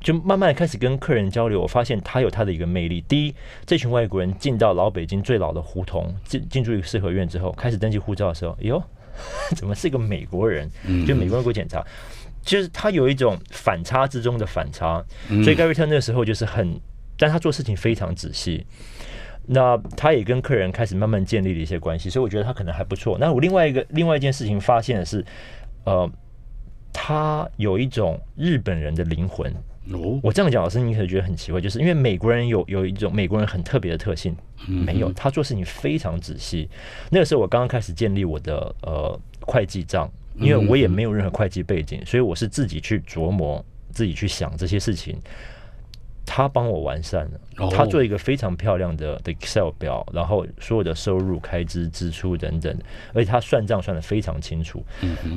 [0.00, 1.60] 就慢慢开始跟客人交流。
[1.60, 3.02] 我发现他有他的一个魅力。
[3.02, 3.34] 第一，
[3.66, 8.82] 这群外国人进到老北京最老的胡同，进进驻一个四合院之后，开始登记护照的时候，哎呦，
[9.56, 10.70] 怎么是一个美国人？
[10.86, 11.84] 嗯就美国人给我检查，
[12.42, 15.04] 就是他有一种反差之中的反差。
[15.28, 16.80] 嗯所以盖瑞特那时候就是很，
[17.18, 18.66] 但他做事情非常仔细。
[19.46, 23.18] 那他也跟客人开始慢慢建立了一些关系，所以我觉得他可能还不错。
[23.18, 25.22] 那我另外一个另外一件事情发现的是，
[25.84, 26.10] 呃，
[26.92, 29.54] 他有一种日本人的灵魂。
[29.92, 34.34] 哦，我这样讲，老师你可能觉得很奇怪，就是因为美国人有有一种美国人很特别的特性，
[34.66, 36.68] 没有他做事情非常仔细。
[37.10, 45.18] 那个时候我刚刚开始建立我的呃会计账，因为我也没有任何会计背景，所以我是自己去琢磨、自己去想这些事情。
[46.26, 52.76] 他帮我完善了，哦他做一个非常漂亮的的 Excel 表，然后所有的收入、开支、支出等等，
[53.12, 54.84] 而且他算账算的非常清楚。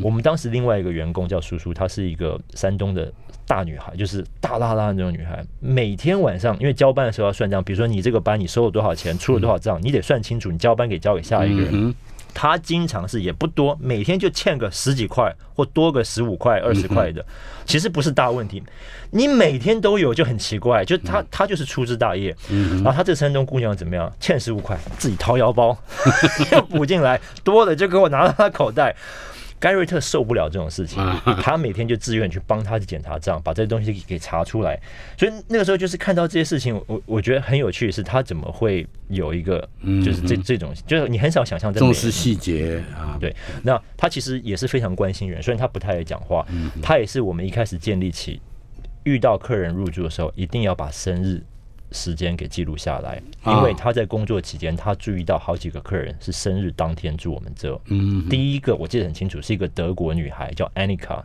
[0.01, 3.11] 我们当时另外一个员工叫叔叔，她是一个山东的
[3.45, 5.45] 大女孩，就是大拉拉的那种女孩。
[5.59, 11.69] 每天晚上因为交班的时候要算账，比如说你这个班你收了多少钱，出了多少账，你得算清楚，你交班给交给下一个人。
[11.73, 11.93] 嗯
[12.34, 17.25] 他经常是也不多，每天就欠个十几块或多个十五块、二十块的，
[17.65, 18.61] 其实不是大问题。
[19.11, 22.36] 你每天都有就很奇怪，就他他就是粗枝大叶。
[22.84, 24.11] 然后他这山东姑娘怎么样？
[24.19, 25.78] 欠十五块，自己掏腰包
[26.51, 28.95] 要补进来，多的就给我拿到他口袋。
[29.60, 31.03] 盖瑞特受不了这种事情，
[31.41, 34.80] 他每天就自愿去帮他去检查账，把这些东西给查出来。
[35.18, 39.68] 所以那个时候就是看到这些事情，我我觉得很有趣的是，他怎么会有一个
[40.05, 46.45] 就是这这种，就是你很少想象重视细节啊，对，那他其实也是非常关心人，虽然他不太爱讲话，
[46.82, 48.39] 他也是我们一开始建立起
[49.03, 51.41] 遇到客人入住的时候，一定要把生日
[51.91, 57.79] 时间给记录下来，因为他在工作期间，他注意到好几个客人是生日当天住我们这。
[57.85, 61.21] 嗯第一个我记得很清楚，是一个德国女孩叫 Annika。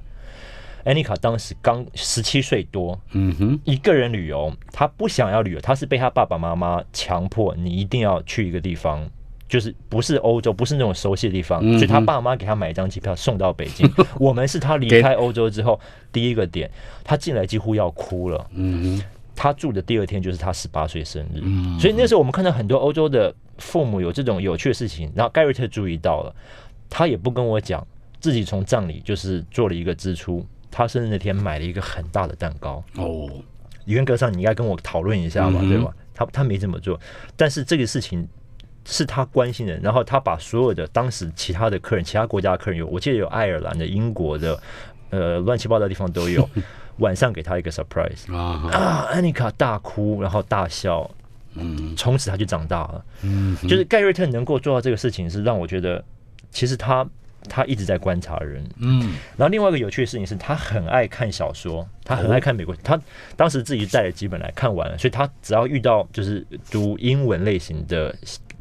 [0.84, 9.08] Annika 当时刚十七岁多，嗯哼，一个人旅游，她不想要旅游，她是被她爸爸妈妈强迫，你一定要去一个地方，
[9.48, 13.88] 就是不是欧洲，不是那种熟悉的地方，嗯所以她爸妈给她买一张机票送到北京。
[14.18, 15.78] 我们是她离开欧洲之后
[16.10, 16.68] 第一个点，
[17.04, 18.44] 她进来几乎要哭了。
[18.54, 19.04] 嗯哼，
[19.34, 26.34] 她住的第二天就是他十八岁生日，嗯所以那时候我们看到很多欧洲的父母有这种有趣的事情，然后盖瑞特注意到了，
[26.88, 27.86] 他也不跟我讲，
[28.20, 30.46] 自己从葬礼就是做了一个支出。
[30.70, 33.28] 他生日那天买了一个很大的蛋糕，哦，
[33.84, 35.92] 严格上你应该跟我讨论一下嘛，嗯对吧？
[36.14, 36.98] 他他没这么做，
[37.36, 38.26] 但是这个事情
[38.86, 44.58] 是他关心的，然后他把所有的当时其他的客人、其他国家的客人有，我记得有爱尔兰的、英国的，
[45.10, 46.48] 呃，乱七八糟的地方都有。
[46.98, 51.10] 晚上给他一个 surprise 啊安妮卡大哭，然后大笑，
[51.54, 51.94] 嗯。
[51.96, 53.04] 从此他就长大了。
[53.22, 56.04] 嗯，就是盖瑞特能够做到这个事情，是让我觉得，
[56.50, 57.06] 其实他
[57.48, 58.64] 他一直在观察人。
[58.78, 59.14] 嗯。
[59.36, 63.00] 然后另外一个有趣的事情是，他很爱看小说，他很爱看美国，他
[63.36, 68.14] 当时自己带了几本来看完了，所以他只要遇到就是读英文类型的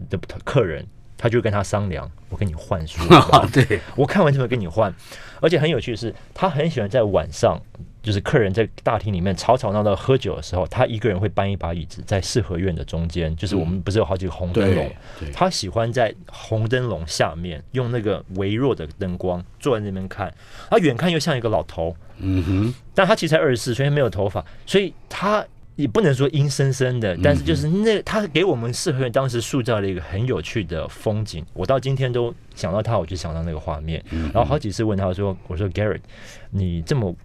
[0.09, 0.85] 的客人，
[1.21, 2.99] 他就跟他商量，我跟你换书，
[3.53, 4.91] 对，我看完这本跟你换。
[5.39, 7.61] 而且很有趣的是，他很喜欢在晚上，
[8.01, 14.91] 就是客人在大厅里面吵吵闹闹喝酒的时候，他一个人会搬一把椅子在四合院的中间，就是我们不是有好几个红灯笼，
[15.31, 20.33] 他喜欢在红灯笼下面用那个微弱的灯光坐在那边看，
[20.71, 25.45] 他远看又像一个老头，嗯哼，但他其实才二十四岁，没有头发，所以他。
[25.77, 31.43] 也不能说阴森森的，但是就是那他给我们四合院当时塑造了一个很有趣的风景。
[31.53, 34.03] 我到今天都想到他，我就想到那个画面。
[34.11, 36.01] 然后好几次问他说：“我说 Garrett，
[36.49, 37.15] 你这么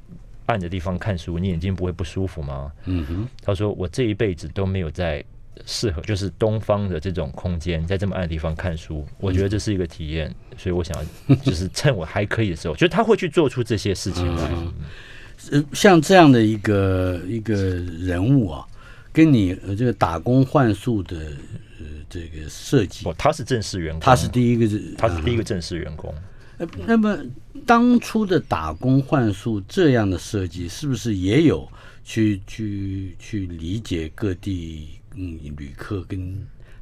[0.46, 5.22] 暗的地方看书，你眼睛不会不舒服吗？”嗯哼，他说：“我这一辈子都没有在
[5.66, 10.32] 适合就是东方的这种空间，在这么暗的地方看书，我觉得这是一个体验。
[10.56, 14.50] 所以我想要就是趁我还可以的时候，就是他会去做出这些事情来。”
[15.50, 18.66] 呃，像这样的一个一个人物啊，
[19.12, 21.16] 跟你呃这个打工换宿的
[21.78, 24.66] 呃这个设计，哦，他是正式员工，他是第一个，
[24.96, 26.12] 他是第一个正式员工。
[26.58, 27.18] 呃，那么
[27.66, 31.68] 当初的打工换宿这样的设计，是不是也有
[32.02, 36.34] 去去去理解各地嗯旅客跟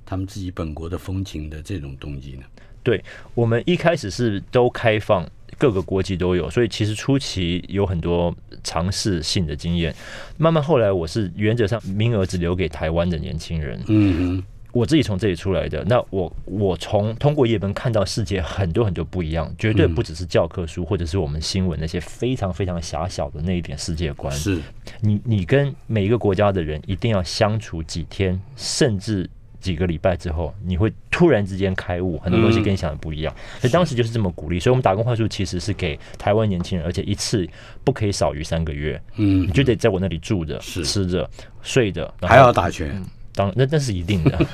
[0.06, 2.44] 他们自己本国的风情的这种动机呢？
[2.82, 3.02] 对
[3.34, 5.28] 我们一开始是都开放。
[5.58, 9.94] 各个国籍都有，所以其实初期有很多尝试性的经验。
[10.36, 13.80] 慢慢后来，我是原则上名额只留给台湾的年轻人。
[13.88, 14.42] 嗯，
[14.72, 24.32] 我自己从这里出来的，那我我从通过叶本看到世界很多很多不一样，绝对不只是教科书或者是我们新闻那些非常非常狭小的那一点世界观。
[24.34, 24.60] 是
[25.00, 29.28] 你你跟每一个国家的人一定要相处几天，甚至。
[29.64, 33.34] 几个礼拜之后，你会突然之间开悟，很多东西跟你想的不一样。
[33.58, 34.60] 所以当时就是这么鼓励。
[34.60, 37.48] 所以我们打工换宿其实是给台湾年轻人，而且一次
[37.82, 39.00] 不可以少于三个月。
[39.16, 41.28] 嗯，你就得在我那里住着、吃着、
[41.62, 43.02] 睡着，还要打拳。
[43.34, 44.46] 当那那是一定的。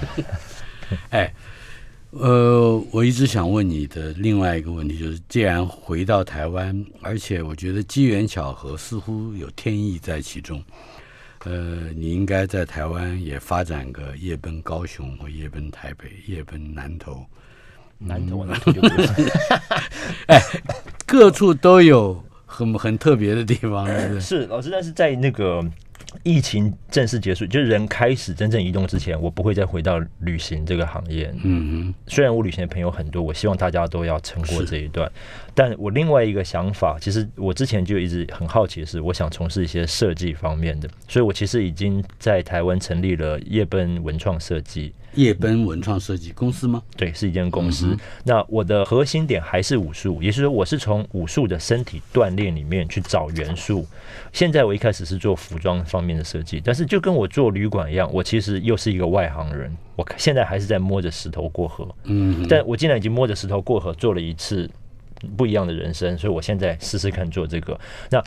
[1.10, 1.34] 哎，
[2.10, 10.62] 呃，我一直想问你的另外一个问题就是，既然回到台湾，而且我觉得机缘巧合似乎有天意在其中。
[11.44, 17.24] 呃，你应该在台湾也发展个夜奔高雄或夜奔台北、夜奔南投、
[17.98, 19.32] 南投南投就不是，
[20.28, 20.40] 哎，
[21.06, 23.86] 各处都有很很特别的地方，
[24.20, 25.64] 是 老师，但是在那个。
[26.22, 31.32] 疫情正式结束，就是人开始真正移动之前，我不会再回到旅行这个行业。
[31.42, 35.10] 嗯嗯，虽然我旅行的朋友很多，我希望大家都要撑过这一段。
[35.54, 44.92] 但我另外一个想法，其实我之前就一直很好奇的是，我想从事一些设计方面的，所以我其实已经在台湾成立了夜奔文创设计。
[45.14, 46.80] 夜奔文创设计公司吗？
[46.96, 47.96] 对，是一间公司。
[48.22, 53.84] 那我的核心点还是武术，也就是说，我是从武术的身体锻炼里面去找元素。
[54.32, 59.76] 现在我一开始是做服装方面的设计，但是就跟我做旅馆一样，我其实又是一个外行人。
[59.96, 61.86] 我现在还是在摸着石头过河。
[62.04, 64.70] 嗯，但我既然已经摸着石头过河，做了一次
[65.36, 67.78] 不一样的人生，所以我现在试试看做这个。
[68.10, 68.22] 那。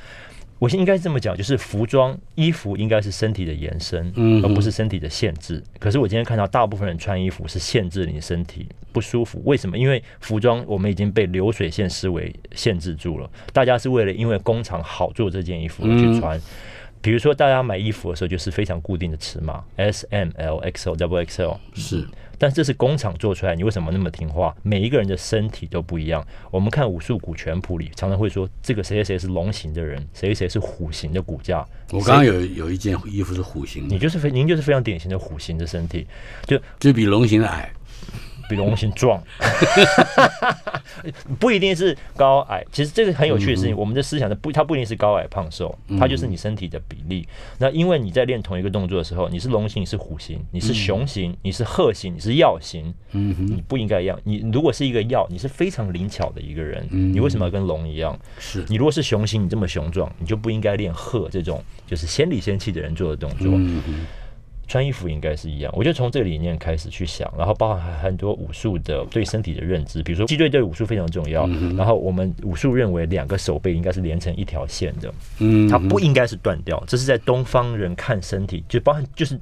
[0.64, 4.10] 我先应该这么讲，就是服装衣服应该是身体的延伸，
[4.42, 5.62] 而不是身体的限制。
[5.78, 9.78] 可是我今天看到大部分人穿衣服是限制你身体不舒服，为什么？
[9.78, 13.30] 因为服装我们已经被流水线思维限制住了。
[13.52, 16.40] 大家是为了因为工厂好做这件衣服而去穿。
[17.02, 22.08] 比如说，大家买衣服的时候就是非常固定的尺码，S、M、L、X、L、Double X、L 是。
[22.44, 24.54] 但这是工厂做出来，你为什么那么听话？
[24.64, 26.22] 每一个人的身体都不一样。
[26.52, 31.66] 我们看武术骨拳谱里，常常会说这个谁谁谁是龙形的人，谁谁是虎形的骨架。
[31.92, 36.06] 我刚刚有有一件衣服是虎形，你就是非您就是非常典型的虎形的身体，
[36.46, 37.72] 就就比龙形的矮。
[38.54, 39.20] 比龙形壮，
[41.40, 42.64] 不一定是高矮。
[42.72, 47.28] 其实这个很有趣的事情，我们的思想的不，它不一定是高矮胖瘦，它就是你身体的比例。
[47.58, 54.20] 那因为你在练同一个动作的时候，你是龙形，你是虎形，你是熊形，你是鹤形，你是药形，嗯你不应该一样。
[54.24, 58.16] 你如果是一个药，你是非常灵巧的一个人，你为什么要跟龙一样？
[58.38, 63.52] 是你如果是雄形，你这么雄壮，你就不应该练鹤这种就是仙里仙气的人做的动作。
[64.66, 71.46] 穿衣服应该是一样，我就从这个理念开始去想，然后包含很多武术的对身体的认知，比如说击队对武术非常重要，
[71.78, 79.40] 然后我们武术认为两个手背应该是连成一条线的，嗯，它不应该是断掉，这是在东方人看身体，就包含就是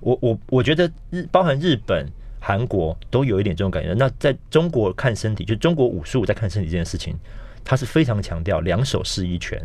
[0.00, 2.06] 我我我觉得日包含日本、
[2.38, 7.14] 韩国都有一点这种感觉，那在中国看身体，就中国武术在看身体这件事情，
[7.64, 9.60] 它是非常强调两手是一拳，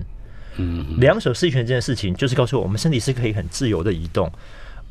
[0.58, 4.30] 嗯，两手是一拳这件事情，就是告诉我我们身体是可以很自由的移动。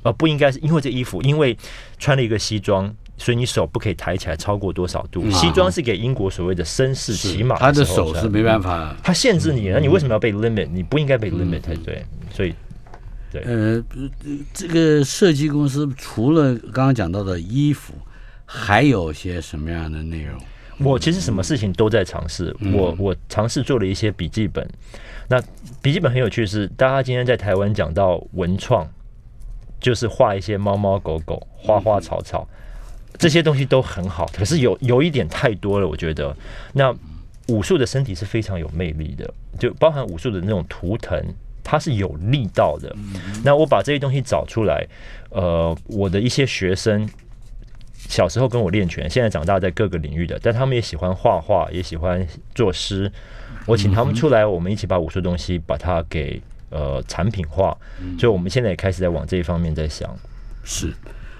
[0.05, 1.59] 而不应该是因为这衣服，因为
[1.98, 5.28] 穿了一个西装，所以你手不可以抬起来超过多少度？
[5.30, 10.68] 西装是给英国所谓的绅士骑马，他的手是没办法，他限制你，那你为什么要被 limit？
[10.70, 12.05] 你不应该被 limit 才对。
[12.30, 12.55] 所以，
[13.32, 13.82] 对，呃，
[14.52, 17.94] 这个设计公司除了刚刚讲到的衣服，
[18.44, 20.38] 还有些什么样的内容？
[20.78, 24.68] 我其实什么事情都在尝试，我我尝试做了一些笔记本。
[25.28, 25.40] 那
[25.80, 28.84] 笔记本很有趣是，大家今天在台湾讲到文创，
[29.80, 32.46] 就是画一些猫猫狗狗、花花草草，
[33.18, 36.36] 这些东西都很好，可是有有一点太多了，我觉得。
[36.72, 36.94] 那
[37.48, 41.22] 武术的身体是非常有魅力的，就包含武术的那种图腾，
[41.62, 42.94] 它是有力道的。
[43.44, 44.86] 那我把这些东西找出来，
[45.30, 47.08] 呃，我的一些学生。
[48.06, 53.10] 小时候跟我练拳，现在长大在各个领域的，但他们也喜欢画画，也喜欢作诗。
[53.64, 56.38] 我请他们出来，我们一起把武术东西把它给
[56.74, 57.74] 呃产品化。
[58.18, 60.14] 所以我们现在也开始在往这一方面在想。
[60.62, 60.92] 是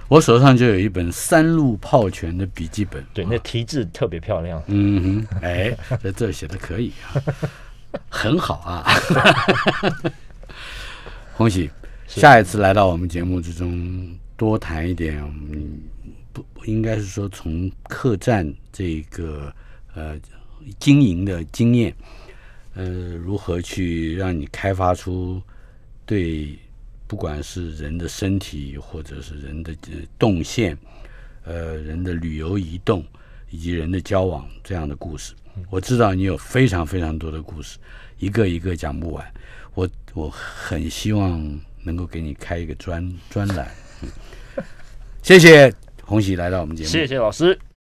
[0.09, 4.63] 我手上就有一本三路炮拳的笔记本，对，那题字特别漂亮。
[4.69, 7.21] 嗯哼，哎，这这写的可以啊，
[8.09, 8.87] 很好啊。
[11.37, 11.71] 恭喜，
[12.07, 15.19] 下一次来到我们节目之中，多谈一点。
[15.51, 15.81] 嗯。
[16.33, 19.55] 不应该是说从客栈这个
[19.95, 20.17] 呃
[20.81, 21.95] 经营的经验，
[22.75, 22.85] 呃，
[23.17, 25.41] 如何去让你开发出
[26.05, 26.59] 对
[27.07, 29.75] 不管是人的身体或者是人的
[30.19, 30.77] 动线，
[31.45, 33.05] 呃，人的旅游移动
[33.51, 35.35] 以及人的交往这样的故事。
[35.71, 37.79] 我知道你有非常非常多的故事，
[38.19, 39.25] 一个一个讲不完。
[39.75, 43.69] 我我很希望能够给你开一个专专栏。
[45.23, 45.73] 谢谢。
[46.03, 47.59] 红喜来到我们节目，谢谢老师。